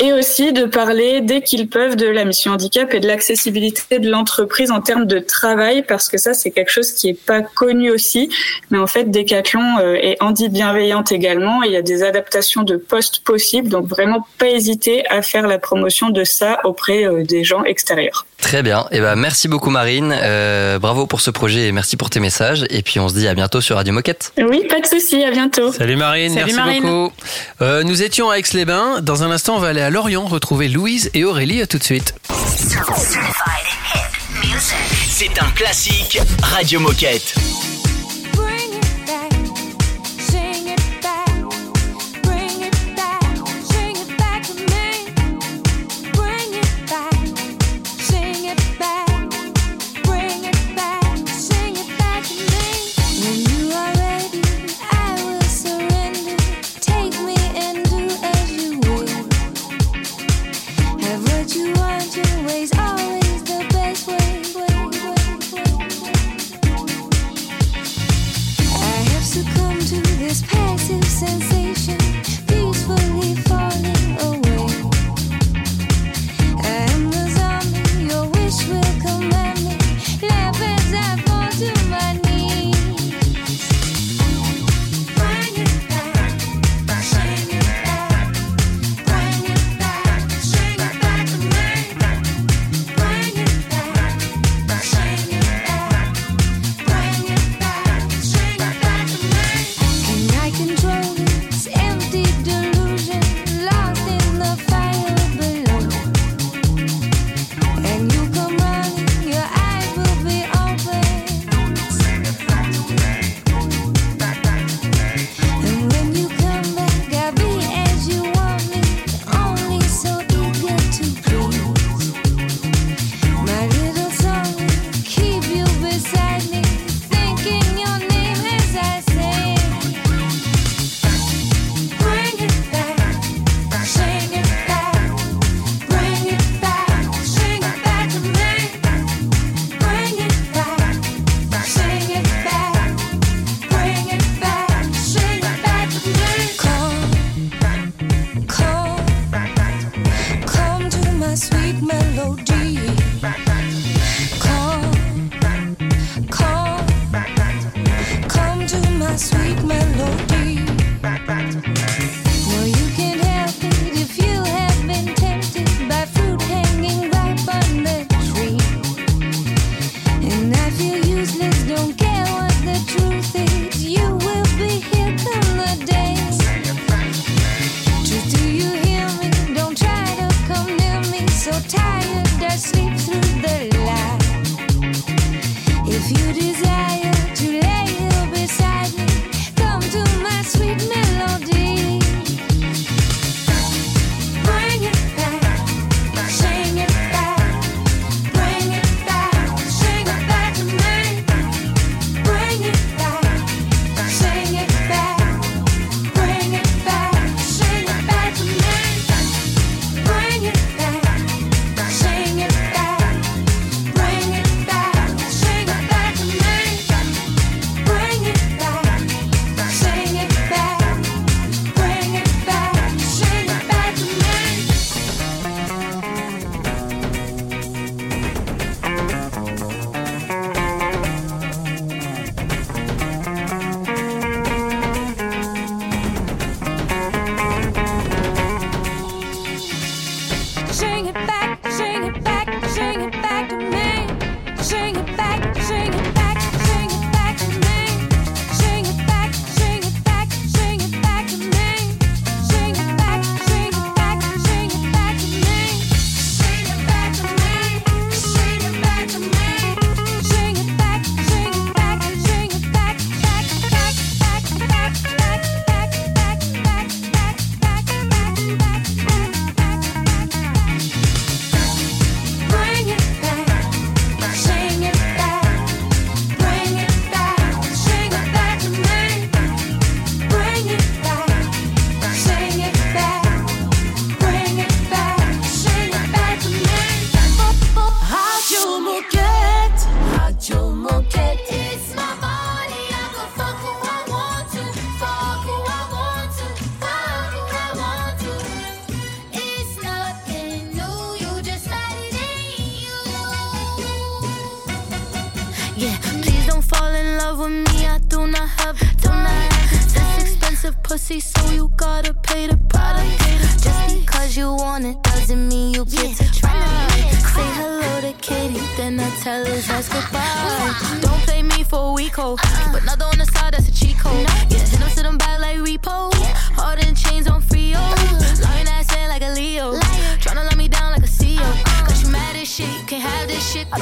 Et 0.00 0.12
aussi 0.12 0.52
de 0.52 0.64
parler 0.64 1.20
dès 1.20 1.40
qu'ils 1.40 1.68
peuvent 1.68 1.94
de 1.94 2.06
la 2.06 2.24
mission 2.24 2.52
handicap 2.52 2.92
et 2.94 3.00
de 3.00 3.06
l'accessibilité 3.06 4.00
de 4.00 4.10
l'entreprise 4.10 4.70
en 4.72 4.80
termes 4.80 5.06
de 5.06 5.20
travail, 5.20 5.84
parce 5.86 6.08
que 6.08 6.18
ça 6.18 6.34
c'est 6.34 6.50
quelque 6.50 6.70
chose 6.70 6.90
qui 6.92 7.10
est 7.10 7.24
pas 7.26 7.42
connu 7.42 7.90
aussi. 7.90 8.28
Mais 8.70 8.78
en 8.78 8.88
fait, 8.88 9.04
Decathlon 9.10 9.78
euh, 9.78 9.94
est 9.94 10.16
handi 10.20 10.48
bienveillante 10.48 11.12
également. 11.12 11.53
Il 11.62 11.72
y 11.72 11.76
a 11.76 11.82
des 11.82 12.02
adaptations 12.02 12.62
de 12.62 12.76
postes 12.76 13.20
possibles, 13.20 13.68
donc 13.68 13.86
vraiment 13.86 14.26
pas 14.38 14.48
hésiter 14.48 15.06
à 15.08 15.22
faire 15.22 15.46
la 15.46 15.58
promotion 15.58 16.10
de 16.10 16.24
ça 16.24 16.58
auprès 16.64 17.04
euh, 17.04 17.24
des 17.24 17.44
gens 17.44 17.64
extérieurs. 17.64 18.26
Très 18.38 18.62
bien. 18.62 18.86
Et 18.90 19.00
ben 19.00 19.16
merci 19.16 19.48
beaucoup 19.48 19.70
Marine. 19.70 20.14
Euh, 20.14 20.78
bravo 20.78 21.06
pour 21.06 21.20
ce 21.20 21.30
projet 21.30 21.68
et 21.68 21.72
merci 21.72 21.96
pour 21.96 22.10
tes 22.10 22.20
messages. 22.20 22.66
Et 22.70 22.82
puis 22.82 23.00
on 23.00 23.08
se 23.08 23.14
dit 23.14 23.26
à 23.26 23.34
bientôt 23.34 23.60
sur 23.60 23.76
Radio 23.76 23.94
Moquette. 23.94 24.32
Oui, 24.38 24.66
pas 24.68 24.80
de 24.80 24.86
souci. 24.86 25.24
À 25.24 25.30
bientôt. 25.30 25.72
Salut 25.72 25.96
Marine, 25.96 26.34
Salut 26.34 26.52
merci 26.52 26.56
Marine. 26.56 26.82
beaucoup. 26.82 27.12
Euh, 27.62 27.82
nous 27.82 28.02
étions 28.02 28.30
à 28.30 28.36
Aix-les-Bains. 28.38 29.00
Dans 29.00 29.22
un 29.22 29.30
instant, 29.30 29.56
on 29.56 29.60
va 29.60 29.68
aller 29.68 29.80
à 29.80 29.90
Lorient 29.90 30.24
retrouver 30.26 30.68
Louise 30.68 31.10
et 31.14 31.24
Aurélie. 31.24 31.62
À 31.62 31.66
tout 31.66 31.78
de 31.78 31.84
suite. 31.84 32.14
C'est 35.08 35.42
un 35.42 35.50
classique 35.54 36.18
Radio 36.42 36.80
Moquette. 36.80 37.34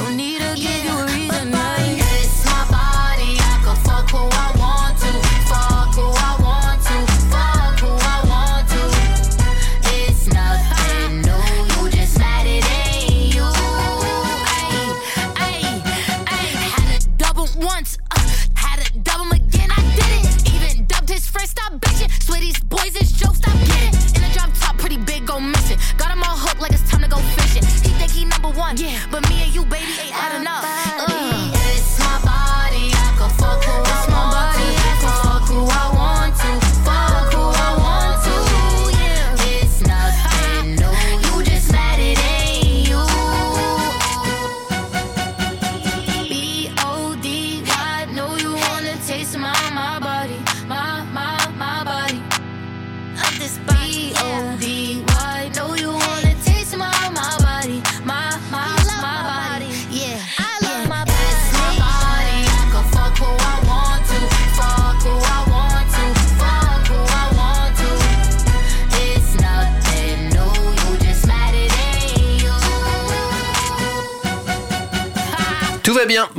Don't 0.03 0.17
need 0.17 0.41
to 0.41 0.55
give 0.55 0.83
you 0.83 0.97
a 0.99 1.05
reason. 1.05 1.82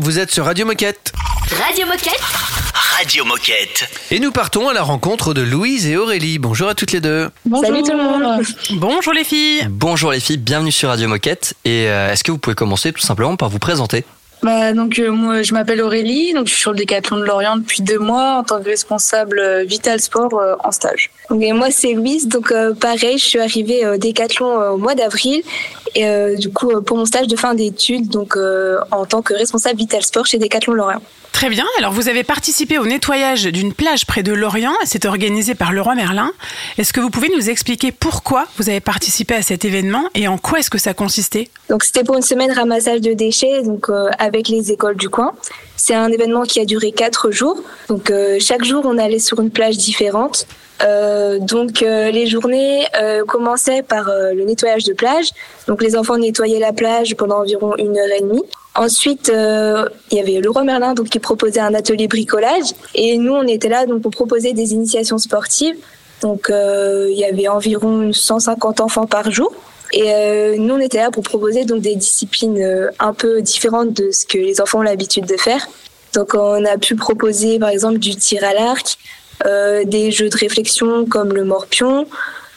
Vous 0.05 0.19
êtes 0.19 0.31
sur 0.31 0.45
Radio 0.45 0.67
Moquette. 0.67 1.15
Radio 1.67 1.87
Moquette 1.87 2.21
Radio 2.75 3.25
Moquette. 3.25 3.89
Et 4.11 4.21
nous 4.21 4.33
partons 4.33 4.69
à 4.69 4.75
la 4.75 4.83
rencontre 4.83 5.33
de 5.33 5.41
Louise 5.41 5.87
et 5.87 5.97
Aurélie. 5.97 6.39
Bonjour 6.39 6.69
à 6.69 6.75
toutes 6.75 6.93
les 6.93 7.01
deux. 7.01 7.31
Salut 7.63 7.83
tout 7.83 7.93
le 7.93 8.03
monde. 8.03 8.45
Bonjour 8.73 9.15
les 9.15 9.25
filles. 9.25 9.67
Bonjour 9.71 10.13
les 10.13 10.21
filles, 10.21 10.37
bienvenue 10.37 10.73
sur 10.73 10.91
Radio 10.91 11.09
Moquette. 11.09 11.55
Et 11.65 11.89
euh, 11.89 12.13
est-ce 12.13 12.23
que 12.23 12.31
vous 12.31 12.37
pouvez 12.37 12.55
commencer 12.55 12.93
tout 12.93 13.01
simplement 13.01 13.35
par 13.37 13.49
vous 13.49 13.59
présenter? 13.59 14.05
Bah, 14.45 14.75
donc 14.75 14.99
euh, 14.99 15.11
moi 15.11 15.43
je 15.43 15.55
m'appelle 15.55 15.81
Aurélie, 15.81 16.35
donc 16.35 16.49
je 16.49 16.53
suis 16.53 16.61
sur 16.61 16.73
le 16.73 16.77
décathlon 16.77 17.17
de 17.17 17.25
Lorient 17.25 17.57
depuis 17.57 17.81
deux 17.81 17.99
mois 17.99 18.35
en 18.35 18.45
tant 18.45 18.61
que 18.61 18.67
responsable 18.67 19.39
euh, 19.39 19.65
Vital 19.65 19.99
Sport 20.01 20.35
euh, 20.35 20.55
en 20.63 20.71
stage. 20.71 21.11
Et 21.41 21.55
moi 21.55 21.71
c'est 21.71 21.95
Louise, 21.95 22.29
donc 22.29 22.53
euh, 22.53 22.75
pareil, 22.75 23.17
je 23.17 23.25
suis 23.25 23.41
arrivée 23.41 23.87
au 23.89 23.97
Décathlon 23.97 24.61
euh, 24.61 24.71
au 24.73 24.77
mois 24.77 24.95
d'avril 24.95 25.43
et 25.95 26.07
euh, 26.07 26.37
du 26.37 26.53
coup 26.53 26.71
euh, 26.71 26.83
pour 26.83 26.99
mon 26.99 27.07
stage 27.07 27.27
de 27.27 27.37
fin 27.37 27.55
d'études, 27.55 28.09
donc 28.09 28.37
euh, 28.37 28.79
en 28.91 29.07
tant 29.07 29.23
que 29.23 29.33
responsable 29.33 29.79
Vital 29.79 30.03
Sport 30.03 30.27
chez 30.27 30.37
Décathlon 30.37 30.75
Lorient. 30.75 31.01
Très 31.33 31.51
bien. 31.51 31.67
Alors, 31.79 31.93
vous 31.93 32.09
avez 32.09 32.23
participé 32.23 32.79
au 32.79 32.87
nettoyage 32.87 33.43
d'une 33.47 33.73
plage 33.73 34.07
près 34.07 34.23
de 34.23 34.33
Lorient. 34.33 34.73
C'est 34.85 35.05
organisé 35.05 35.57
par 35.57 35.73
Leroy 35.73 35.97
Merlin. 35.97 36.31
Est-ce 36.79 36.93
que 36.93 37.01
vous 37.01 37.11
pouvez 37.11 37.29
nous 37.37 37.51
expliquer 37.51 37.91
pourquoi 37.91 38.47
vous 38.57 38.71
avez 38.71 38.79
participé 38.79 39.35
à 39.35 39.43
cet 39.43 39.65
événement 39.65 40.05
et 40.15 40.29
en 40.29 40.39
quoi 40.39 40.61
est-ce 40.61 40.71
que 40.71 40.79
ça 40.79 40.95
consistait? 40.95 41.51
Donc 41.69 41.83
c'était 41.83 42.05
pour 42.05 42.17
une 42.17 42.23
semaine 42.23 42.53
ramassage 42.53 43.01
de 43.01 43.15
déchets, 43.15 43.65
donc 43.65 43.89
euh, 43.89 44.11
avec 44.35 44.49
les 44.49 44.73
écoles 44.73 44.97
du 44.97 45.09
coin. 45.09 45.33
C'est 45.77 45.95
un 45.95 46.11
événement 46.11 46.43
qui 46.43 46.61
a 46.61 46.65
duré 46.65 46.93
quatre 46.93 47.31
jours. 47.31 47.63
Donc 47.89 48.11
euh, 48.11 48.39
chaque 48.41 48.65
jour 48.65 48.83
on 48.85 48.99
allait 48.99 49.19
sur 49.19 49.41
une 49.41 49.51
plage 49.51 49.77
différente. 49.77 50.47
Euh, 50.83 51.39
donc 51.39 51.83
euh, 51.83 52.11
les 52.11 52.27
journées 52.27 52.85
commençaient 53.29 53.83
par 53.83 54.07
le 54.07 54.45
nettoyage 54.45 54.85
de 54.85 54.93
plage. 54.93 55.31
Donc 55.69 55.83
les 55.83 55.97
enfants 55.97 56.19
nettoyaient 56.19 56.59
la 56.59 56.73
plage 56.73 57.15
pendant 57.17 57.41
environ 57.41 57.77
une 57.77 57.97
heure 57.97 58.11
et 58.17 58.21
demie. 58.21 58.43
Ensuite, 58.77 59.31
il 59.31 60.17
y 60.17 60.21
avait 60.21 60.41
Leroy 60.41 60.65
Merlin 60.65 60.95
donc 60.95 61.09
qui 61.09 61.21
proposait 61.21 61.61
un 61.61 61.75
atelier 61.75 62.09
bricolage 62.09 62.73
et 62.97 63.19
nous 63.19 63.33
on 63.33 63.47
était 63.47 63.69
là 63.69 63.87
donc 63.87 64.03
pour 64.03 64.11
proposer 64.11 64.53
des 64.53 64.73
initiations 64.73 65.19
sportives. 65.19 65.77
Donc 66.23 66.51
il 66.51 67.17
y 67.17 67.25
avait 67.25 67.49
environ 67.49 68.13
150 68.13 68.81
enfants 68.81 69.07
par 69.07 69.31
jour. 69.31 69.53
Et 69.97 70.13
euh, 70.13 70.57
nous, 70.59 70.75
on 70.75 70.81
était 70.81 70.99
là 70.99 71.13
pour 71.13 71.23
proposer 71.23 71.65
donc 71.65 71.81
des 71.81 71.95
disciplines 71.95 72.61
euh, 72.61 72.91
un 72.99 73.15
peu 73.15 73.41
différentes 73.41 73.93
de 73.93 74.11
ce 74.11 74.27
que 74.27 74.39
les 74.39 74.61
enfants 74.61 74.81
ont 74.81 74.83
l'habitude 74.83 75.25
de 75.25 75.37
faire. 75.37 75.69
Donc, 76.15 76.35
on 76.35 76.65
a 76.65 76.79
pu 76.79 76.97
proposer, 76.97 77.61
par 77.61 77.69
exemple, 77.69 77.99
du 77.99 78.17
tir 78.17 78.43
à 78.43 78.55
l'arc, 78.55 78.99
euh, 79.47 79.85
des 79.85 80.11
jeux 80.11 80.29
de 80.29 80.37
réflexion 80.37 81.07
comme 81.07 81.33
le 81.33 81.45
morpion, 81.45 82.07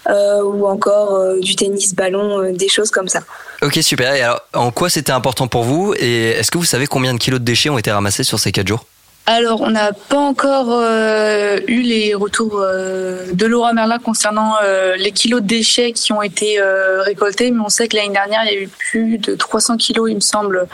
ou 0.09 0.65
encore 0.65 1.35
du 1.41 1.57
tennis 1.57 1.93
ballon, 1.93 2.53
des 2.53 2.69
choses 2.69 2.91
comme 2.91 3.09
ça. 3.09 3.19
Ok, 3.61 3.77
super. 3.81 4.15
Et 4.15 4.21
alors, 4.21 4.39
en 4.53 4.71
quoi 4.71 4.89
c'était 4.89 5.11
important 5.11 5.49
pour 5.49 5.63
vous? 5.63 5.93
Et 5.99 6.29
est-ce 6.29 6.49
que 6.49 6.57
vous 6.57 6.63
savez 6.63 6.87
combien 6.87 7.13
de 7.13 7.19
kilos 7.19 7.41
de 7.41 7.45
déchets 7.45 7.69
ont 7.69 7.77
été 7.77 7.91
ramassés 7.91 8.23
sur 8.23 8.39
ces 8.39 8.53
4 8.53 8.65
jours? 8.65 8.85
Alors, 9.29 9.59
on 9.59 9.71
n'a 9.71 9.91
pas 9.91 10.19
encore 10.19 10.69
euh, 10.69 11.59
eu 11.67 11.81
les 11.81 12.15
retours 12.15 12.61
euh, 12.61 13.25
de 13.33 13.45
Laura 13.45 13.73
Merlin 13.73 13.99
concernant 13.99 14.55
euh, 14.63 14.95
les 14.95 15.11
kilos 15.11 15.41
de 15.41 15.47
déchets 15.47 15.91
qui 15.91 16.13
ont 16.13 16.21
été 16.21 16.61
récoltés, 17.01 17.51
mais 17.51 17.59
on 17.59 17.67
sait 17.67 17.89
que 17.89 17.97
l'année 17.97 18.13
dernière, 18.13 18.43
il 18.45 18.53
y 18.53 18.57
a 18.57 18.61
eu 18.61 18.69
plus 18.69 19.17
de 19.17 19.35
300 19.35 19.75
kilos, 19.75 20.09
il 20.09 20.15
me 20.15 20.21
semble, 20.21 20.67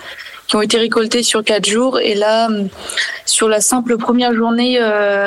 qui 0.45 0.55
ont 0.55 0.61
été 0.61 0.77
récoltés 0.77 1.23
sur 1.23 1.43
quatre 1.43 1.67
jours. 1.67 1.99
Et 1.99 2.13
là, 2.13 2.47
sur 3.25 3.49
la 3.49 3.59
simple 3.59 3.97
première 3.97 4.35
journée 4.35 4.79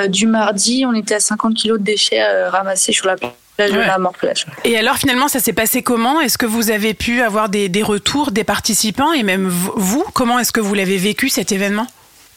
du 0.09 0.29
mardi, 0.29 0.85
on 0.87 0.95
était 0.95 1.17
à 1.17 1.21
50 1.21 1.55
kilos 1.55 1.81
de 1.81 1.85
déchets 1.85 2.23
ramassés 2.47 2.93
sur 2.93 3.09
la 3.09 3.17
plage 3.17 3.33
de 3.59 3.79
la 3.79 3.99
Mort-Plage. 3.99 4.47
Et 4.65 4.79
alors, 4.79 4.99
finalement, 4.99 5.27
ça 5.27 5.41
s'est 5.41 5.53
passé 5.53 5.83
comment? 5.83 6.21
Est-ce 6.21 6.39
que 6.39 6.47
vous 6.47 6.71
avez 6.71 6.95
pu 6.95 7.23
avoir 7.23 7.49
des, 7.49 7.69
des 7.69 7.83
retours 7.83 8.31
des 8.31 8.45
participants? 8.45 9.13
Et 9.13 9.25
même 9.25 9.49
vous 9.49 10.05
Comment 10.15 10.39
est-ce 10.39 10.53
que 10.53 10.61
vous 10.61 10.75
l'avez 10.75 10.99
vécu 10.99 11.29
cet 11.29 11.51
événement? 11.51 11.89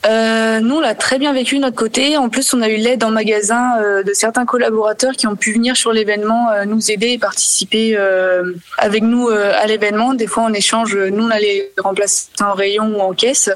Euh, 0.06 0.62
nous, 0.62 0.76
on 0.78 0.80
l'a 0.80 0.96
très 0.96 1.20
bien 1.20 1.34
vécu 1.34 1.56
de 1.56 1.62
notre 1.62 1.76
côté. 1.76 2.16
En 2.16 2.30
plus, 2.30 2.54
on 2.54 2.62
a 2.62 2.70
eu 2.70 2.78
l'aide 2.78 3.04
en 3.04 3.12
magasin 3.12 3.78
euh, 3.82 4.02
de 4.02 4.14
certains 4.14 4.46
collaborateurs 4.46 5.14
qui 5.14 5.28
ont 5.28 5.36
pu 5.36 5.54
venir 5.54 5.76
sur 5.76 5.92
l'événement 5.92 6.50
euh, 6.52 6.64
nous 6.64 6.90
aider 6.90 7.10
et 7.10 7.18
participer 7.18 7.98
euh, 7.98 8.54
avec 8.78 9.04
nous 9.04 9.28
à 9.30 9.66
l'événement. 9.68 10.14
Des 10.14 10.28
fois, 10.28 10.44
en 10.44 10.54
échange, 10.54 10.96
nous, 10.96 11.26
on 11.26 11.30
allait 11.30 11.72
remplacer 11.78 12.28
en 12.40 12.54
rayon 12.54 12.96
ou 12.96 13.02
en 13.02 13.14
caisse. 13.14 13.50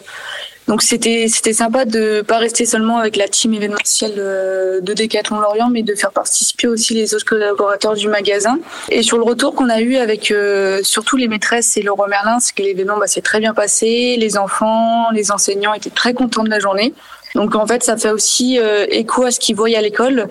Donc, 0.68 0.82
c'était 0.82 1.28
c'était 1.28 1.54
sympa 1.54 1.84
de 1.86 2.22
pas 2.22 2.38
rester 2.38 2.66
seulement 2.66 2.98
avec 2.98 3.18
la 3.18 3.28
team 3.28 3.54
événementielle 3.54 4.16
euh, 4.18 4.80
de 4.80 4.94
Décathlon 4.94 5.40
Lorient, 5.40 5.70
mais 5.70 5.84
de 5.84 5.94
faire 5.94 6.12
participer 6.12 6.68
aussi 6.68 6.94
les 6.94 7.14
autres 7.14 7.26
collaborateurs 7.26 7.96
du 7.96 8.08
magasin. 8.08 8.58
Et 8.90 9.04
sur 9.04 9.18
le 9.18 9.24
retour 9.24 9.56
qu'on 9.56 9.70
a 9.70 9.82
eu 9.82 9.98
avec 9.98 10.32
euh, 10.32 10.80
surtout 10.84 11.18
les 11.18 11.28
maîtresses 11.28 11.76
et 11.76 11.82
Leroy 11.82 12.08
Merlin, 12.08 12.40
c'est 12.40 12.56
que 12.56 12.62
l'événement 12.64 12.98
bah, 12.98 13.08
s'est 13.08 13.22
très 13.22 13.40
bien 13.40 13.54
passé. 13.54 14.16
Les 14.18 14.38
enfants, 14.38 15.08
les 15.12 15.32
enseignants 15.32 15.74
étaient 15.74 15.90
très 15.90 16.14
contents 16.14 16.44
de 16.46 16.50
la 16.50 16.60
journée. 16.60 16.94
Donc 17.36 17.56
en 17.56 17.66
fait, 17.66 17.84
ça 17.84 17.98
fait 17.98 18.12
aussi 18.12 18.60
euh, 18.60 18.86
écho 18.90 19.24
à 19.24 19.32
ce 19.32 19.40
qu'ils 19.40 19.56
voient 19.56 19.76
à 19.76 19.82
l'école. 19.82 20.28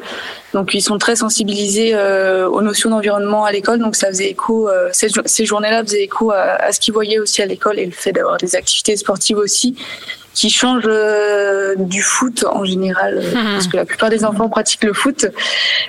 Donc 0.55 0.73
ils 0.73 0.81
sont 0.81 0.99
très 0.99 1.17
sensibilisés 1.17 1.91
euh, 1.95 2.49
aux 2.49 2.63
notions 2.63 2.91
d'environnement 2.91 3.45
à 3.45 3.53
l'école. 3.53 3.81
Donc 3.81 3.97
ça 3.97 4.07
faisait 4.07 4.31
écho, 4.31 4.69
euh, 4.69 4.89
ces, 4.93 5.09
jo- 5.09 5.23
ces 5.27 5.45
journées-là 5.45 5.83
faisaient 5.83 6.05
écho 6.05 6.31
à 6.31 6.73
ce 6.73 6.79
qu'ils 6.81 6.95
voyaient 6.95 7.19
aussi 7.19 7.43
à 7.43 7.47
l'école 7.47 7.79
et 7.81 7.87
le 7.87 7.93
fait 7.93 8.13
d'avoir 8.13 8.37
des 8.39 8.55
activités 8.57 8.97
sportives 8.97 9.37
aussi 9.37 9.75
qui 10.35 10.49
changent 10.51 10.85
euh, 10.87 11.75
du 11.77 12.03
foot 12.03 12.45
en 12.51 12.65
général, 12.65 13.19
euh, 13.19 13.35
Mhm. 13.35 13.53
parce 13.53 13.67
que 13.69 13.77
la 13.77 13.85
plupart 13.85 14.09
des 14.11 14.25
enfants 14.25 14.49
pratiquent 14.49 14.85
le 14.85 14.93
foot. 14.95 15.27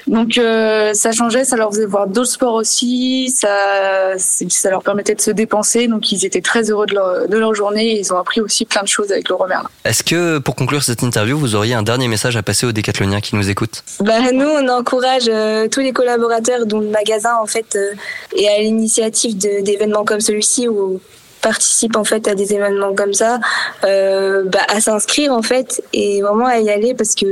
Donc 0.07 0.37
euh, 0.37 0.93
ça 0.93 1.11
changeait, 1.11 1.45
ça 1.45 1.55
leur 1.55 1.71
faisait 1.71 1.85
voir 1.85 2.07
d'autres 2.07 2.29
sports 2.31 2.53
aussi, 2.55 3.33
ça, 3.35 4.17
ça 4.17 4.69
leur 4.69 4.83
permettait 4.83 5.15
de 5.15 5.21
se 5.21 5.31
dépenser. 5.31 5.87
Donc 5.87 6.11
ils 6.11 6.25
étaient 6.25 6.41
très 6.41 6.69
heureux 6.71 6.85
de 6.85 6.93
leur, 6.93 7.27
de 7.27 7.37
leur 7.37 7.53
journée 7.53 7.93
et 7.93 7.99
ils 7.99 8.13
ont 8.13 8.17
appris 8.17 8.41
aussi 8.41 8.65
plein 8.65 8.81
de 8.83 8.87
choses 8.87 9.11
avec 9.11 9.29
Laurent 9.29 9.47
Merlin. 9.47 9.69
Est-ce 9.85 10.03
que, 10.03 10.39
pour 10.39 10.55
conclure 10.55 10.83
cette 10.83 11.03
interview, 11.03 11.37
vous 11.37 11.55
auriez 11.55 11.73
un 11.73 11.83
dernier 11.83 12.07
message 12.07 12.35
à 12.37 12.43
passer 12.43 12.65
aux 12.65 12.71
décathloniens 12.71 13.21
qui 13.21 13.35
nous 13.35 13.49
écoutent? 13.49 13.83
Bah, 14.01 14.31
nous, 14.33 14.47
on 14.47 14.67
encourage 14.67 15.23
euh, 15.29 15.67
tous 15.69 15.79
les 15.79 15.93
collaborateurs 15.93 16.65
dont 16.65 16.79
le 16.79 16.87
magasin 16.87 17.31
en 17.41 17.45
fait 17.45 17.75
euh, 17.75 17.93
est 18.35 18.47
à 18.47 18.59
l'initiative 18.59 19.37
d'événements 19.37 20.03
comme 20.03 20.19
celui-ci 20.19 20.67
où 20.67 20.99
participent 21.43 21.95
en 21.95 22.03
fait 22.03 22.27
à 22.27 22.33
des 22.33 22.53
événements 22.53 22.95
comme 22.95 23.13
ça, 23.13 23.39
euh, 23.83 24.43
bah, 24.45 24.65
à 24.69 24.81
s'inscrire 24.81 25.31
en 25.31 25.43
fait 25.43 25.83
et 25.93 26.21
vraiment 26.21 26.47
à 26.47 26.57
y 26.57 26.69
aller 26.71 26.95
parce 26.95 27.13
que 27.13 27.25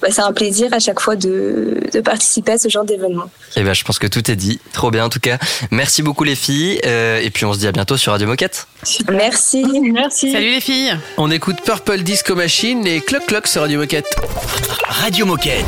bah, 0.00 0.08
c'est 0.10 0.22
un 0.22 0.32
plaisir 0.32 0.72
à 0.72 0.78
chaque 0.78 1.00
fois 1.00 1.16
de, 1.16 1.80
de 1.92 2.00
participer 2.00 2.52
à 2.52 2.58
ce 2.58 2.68
genre 2.68 2.84
d'événement. 2.84 3.30
Eh 3.56 3.62
ben, 3.62 3.72
je 3.72 3.84
pense 3.84 3.98
que 3.98 4.06
tout 4.06 4.30
est 4.30 4.36
dit. 4.36 4.60
Trop 4.72 4.90
bien, 4.90 5.04
en 5.04 5.08
tout 5.08 5.20
cas. 5.20 5.38
Merci 5.70 6.02
beaucoup, 6.02 6.24
les 6.24 6.34
filles. 6.34 6.78
Euh, 6.84 7.20
et 7.22 7.30
puis, 7.30 7.46
on 7.46 7.54
se 7.54 7.58
dit 7.58 7.66
à 7.66 7.72
bientôt 7.72 7.96
sur 7.96 8.12
Radio 8.12 8.26
Moquette. 8.26 8.66
Merci. 9.10 9.64
Merci. 9.92 10.32
Salut 10.32 10.50
les 10.50 10.60
filles. 10.60 10.94
On 11.16 11.30
écoute 11.30 11.56
Purple 11.64 12.02
Disco 12.02 12.34
Machine 12.34 12.86
et 12.86 13.00
Clock 13.00 13.26
Clock 13.26 13.46
sur 13.46 13.62
Radio 13.62 13.78
Moquette. 13.78 14.14
Radio 14.88 15.24
Moquette. 15.24 15.64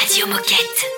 Radio 0.00 0.26
Moquette. 0.28 0.97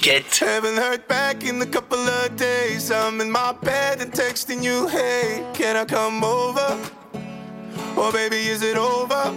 Moquette. 0.00 0.38
Haven't 0.38 0.76
heard 0.76 1.06
back 1.08 1.44
in 1.44 1.60
a 1.60 1.66
couple 1.66 1.98
of 1.98 2.36
days. 2.36 2.90
I'm 2.90 3.20
in 3.20 3.30
my 3.30 3.52
bed 3.52 4.00
and 4.00 4.10
texting 4.10 4.62
you, 4.62 4.88
hey, 4.88 5.46
can 5.52 5.76
I 5.76 5.84
come 5.84 6.24
over? 6.24 6.78
Or 7.98 8.10
baby, 8.10 8.48
is 8.48 8.62
it 8.62 8.78
over? 8.78 9.36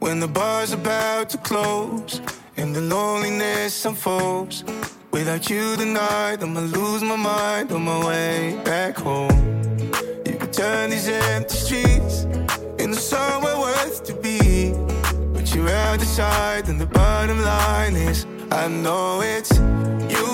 When 0.00 0.18
the 0.18 0.26
bar's 0.26 0.72
about 0.72 1.30
to 1.30 1.38
close 1.38 2.20
and 2.56 2.74
the 2.74 2.80
loneliness 2.80 3.84
unfolds. 3.84 4.64
Without 5.12 5.48
you 5.48 5.76
tonight, 5.76 6.42
I'ma 6.42 6.60
lose 6.60 7.02
my 7.02 7.16
mind 7.16 7.70
on 7.70 7.82
my 7.82 8.04
way 8.04 8.60
back 8.64 8.96
home. 8.96 9.62
You 10.26 10.36
could 10.36 10.52
turn 10.52 10.90
these 10.90 11.08
empty 11.08 11.54
streets 11.54 12.24
into 12.78 12.96
somewhere 12.96 13.56
worth 13.56 14.02
to 14.04 14.14
be. 14.14 14.27
You're 15.68 15.76
out 15.76 15.98
decide, 15.98 16.66
and 16.70 16.80
the 16.80 16.86
bottom 16.86 17.42
line 17.42 17.94
is 17.94 18.24
I 18.50 18.68
know 18.68 19.20
it's 19.20 19.52
you. 20.14 20.28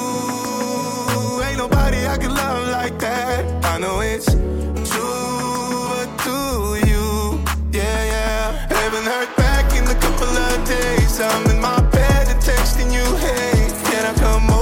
Ain't 1.43 1.59
nobody 1.59 2.07
I 2.07 2.17
can 2.19 2.33
love 2.33 2.69
like 2.69 3.01
that. 3.01 3.43
I 3.65 3.81
know 3.81 3.99
it's 3.99 4.31
true, 4.31 5.89
but 5.91 6.09
do 6.23 6.87
you? 6.89 7.43
Yeah, 7.73 8.05
yeah. 8.15 8.69
Haven't 8.79 9.07
heard 9.13 9.35
back 9.35 9.75
in 9.75 9.83
a 9.89 9.99
couple 10.01 10.29
of 10.29 10.69
days. 10.69 11.21
I'm 11.21 11.51
in 11.51 11.61
my 11.61 11.81
bed 11.91 12.29
and 12.29 12.41
texting 12.41 12.93
you, 12.93 13.05
hey, 13.17 13.73
can 13.91 14.07
I 14.07 14.15
come 14.15 14.54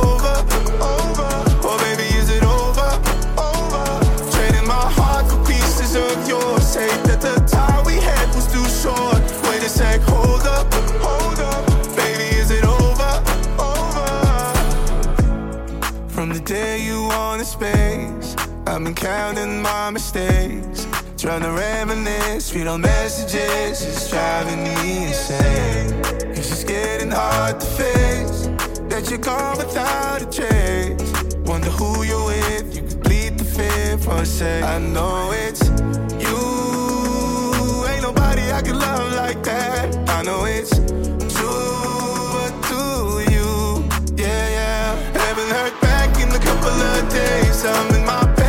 I've 18.72 18.82
been 18.82 18.94
counting 18.94 19.60
my 19.60 19.90
mistakes. 19.90 20.86
Trying 21.18 21.42
to 21.42 21.50
reminisce, 21.50 22.54
read 22.54 22.66
on 22.66 22.80
messages, 22.80 23.84
it's 23.84 24.08
driving 24.08 24.64
me 24.64 25.08
insane. 25.08 25.92
It's 26.30 26.48
just 26.48 26.66
getting 26.66 27.10
hard 27.10 27.60
to 27.60 27.66
face 27.66 28.46
that 28.88 29.10
you're 29.10 29.18
gone 29.18 29.58
without 29.58 30.22
a 30.22 30.24
trace. 30.24 31.36
Wonder 31.44 31.68
who 31.68 32.02
you're 32.04 32.24
with. 32.24 32.74
You 32.74 32.80
could 32.88 33.02
bleed 33.02 33.38
the 33.38 33.44
fear 33.44 33.98
for 33.98 34.22
a 34.22 34.24
sec. 34.24 34.64
I 34.64 34.78
know 34.78 35.30
it's 35.34 35.68
you. 36.24 36.40
Ain't 37.90 38.02
nobody 38.02 38.52
I 38.52 38.62
can 38.62 38.78
love 38.78 39.12
like 39.12 39.42
that. 39.42 39.94
I 40.08 40.22
know 40.22 40.46
it's 40.46 40.70
true, 41.36 42.24
but 42.32 42.54
do 42.70 43.20
you? 43.34 43.84
Yeah, 44.16 44.48
yeah. 44.56 44.96
Haven't 45.12 45.50
heard 45.56 45.78
back 45.82 46.18
in 46.18 46.30
a 46.30 46.38
couple 46.38 46.70
of 46.70 47.08
days. 47.10 47.66
I'm 47.66 47.94
in 47.94 48.06
my 48.06 48.41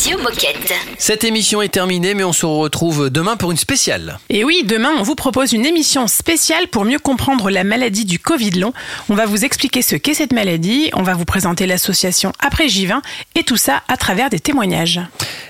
Radio 0.00 0.16
Moquette. 0.16 0.59
Cette 0.98 1.24
émission 1.24 1.62
est 1.62 1.68
terminée, 1.68 2.14
mais 2.14 2.24
on 2.24 2.32
se 2.32 2.46
retrouve 2.46 3.10
demain 3.10 3.36
pour 3.36 3.50
une 3.50 3.56
spéciale. 3.56 4.18
Et 4.28 4.44
oui, 4.44 4.62
demain, 4.64 4.90
on 4.98 5.02
vous 5.02 5.14
propose 5.14 5.52
une 5.52 5.66
émission 5.66 6.06
spéciale 6.06 6.68
pour 6.68 6.84
mieux 6.84 6.98
comprendre 6.98 7.50
la 7.50 7.64
maladie 7.64 8.04
du 8.04 8.18
Covid 8.18 8.52
long. 8.52 8.72
On 9.08 9.14
va 9.14 9.26
vous 9.26 9.44
expliquer 9.44 9.82
ce 9.82 9.96
qu'est 9.96 10.14
cette 10.14 10.32
maladie, 10.32 10.90
on 10.94 11.02
va 11.02 11.14
vous 11.14 11.24
présenter 11.24 11.66
l'association 11.66 12.32
Après 12.40 12.66
J20 12.66 13.00
et 13.34 13.42
tout 13.42 13.56
ça 13.56 13.82
à 13.88 13.96
travers 13.96 14.30
des 14.30 14.40
témoignages. 14.40 15.00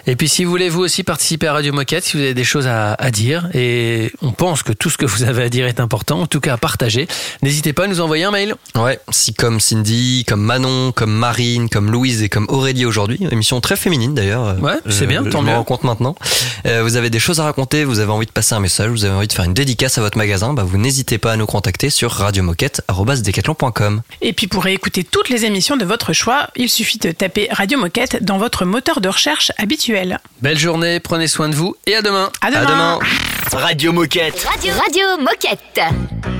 Et 0.07 0.16
puis 0.16 0.29
si 0.29 0.45
vous 0.45 0.51
voulez 0.51 0.68
vous 0.68 0.81
aussi 0.81 1.05
participer 1.05 1.47
à 1.47 1.53
Radio 1.53 1.73
Moquette, 1.73 2.05
si 2.05 2.16
vous 2.16 2.23
avez 2.23 2.35
des 2.35 2.45
choses 2.45 2.66
à, 2.66 2.95
à 2.95 3.11
dire, 3.11 3.49
et 3.55 4.12
on 4.23 4.33
pense 4.33 4.62
que 4.62 4.73
tout 4.73 4.91
ce 4.91 4.97
que 4.97 5.07
vous 5.07 5.25
avez 5.25 5.43
à 5.43 5.49
dire 5.49 5.66
est 5.66 5.81
important, 5.81 6.21
en 6.23 6.27
tout 6.27 6.41
cas 6.41 6.55
à 6.55 6.57
partager, 6.57 7.07
n'hésitez 7.43 7.73
pas 7.73 7.85
à 7.85 7.87
nous 7.87 8.01
envoyer 8.01 8.25
un 8.25 8.31
mail. 8.31 8.55
Ouais, 8.75 8.99
si 9.11 9.35
comme 9.35 9.61
Cindy, 9.61 10.25
comme 10.27 10.41
Manon, 10.41 10.93
comme 10.93 11.12
Marine, 11.12 11.68
comme 11.68 11.91
Louise 11.91 12.23
et 12.23 12.29
comme 12.29 12.47
Aurélie 12.49 12.87
aujourd'hui, 12.87 13.21
émission 13.31 13.61
très 13.61 13.77
féminine 13.77 14.14
d'ailleurs. 14.14 14.57
Ouais, 14.61 14.79
c'est 14.89 15.07
bien, 15.11 15.24
tant 15.24 15.42
mieux. 15.42 15.50
me 15.50 15.56
rends 15.56 15.64
compte 15.64 15.84
maintenant. 15.84 16.14
Euh, 16.66 16.82
vous 16.82 16.96
avez 16.96 17.11
des 17.11 17.18
choses 17.18 17.40
à 17.40 17.44
raconter, 17.44 17.84
vous 17.84 17.98
avez 17.98 18.11
envie 18.11 18.26
de 18.26 18.30
passer 18.30 18.54
un 18.54 18.61
message, 18.61 18.90
vous 18.90 19.04
avez 19.04 19.14
envie 19.14 19.28
de 19.28 19.32
faire 19.32 19.44
une 19.44 19.54
dédicace 19.54 19.98
à 19.98 20.00
votre 20.00 20.18
magasin, 20.18 20.52
bah 20.54 20.64
vous 20.64 20.78
n'hésitez 20.78 21.18
pas 21.18 21.32
à 21.32 21.36
nous 21.36 21.46
contacter 21.46 21.90
sur 21.90 22.11
radiomoquette@decathlon.com. 22.12 24.02
Et 24.20 24.32
puis 24.32 24.46
pour 24.46 24.66
écouter 24.66 25.04
toutes 25.04 25.28
les 25.28 25.44
émissions 25.44 25.76
de 25.76 25.84
votre 25.84 26.12
choix, 26.12 26.48
il 26.56 26.68
suffit 26.68 26.98
de 26.98 27.11
taper 27.11 27.48
Radio 27.50 27.78
Moquette 27.78 28.24
dans 28.24 28.38
votre 28.38 28.64
moteur 28.64 29.00
de 29.00 29.08
recherche 29.08 29.52
habituel. 29.58 30.18
Belle 30.42 30.58
journée, 30.58 31.00
prenez 31.00 31.28
soin 31.28 31.48
de 31.48 31.54
vous 31.54 31.76
et 31.86 31.94
à 31.94 32.02
demain. 32.02 32.30
À 32.40 32.50
demain. 32.50 32.98
Radio 33.52 33.92
Moquette. 33.92 34.46
Radio, 34.48 34.72
Radio 34.74 35.04
Moquette. 35.18 36.39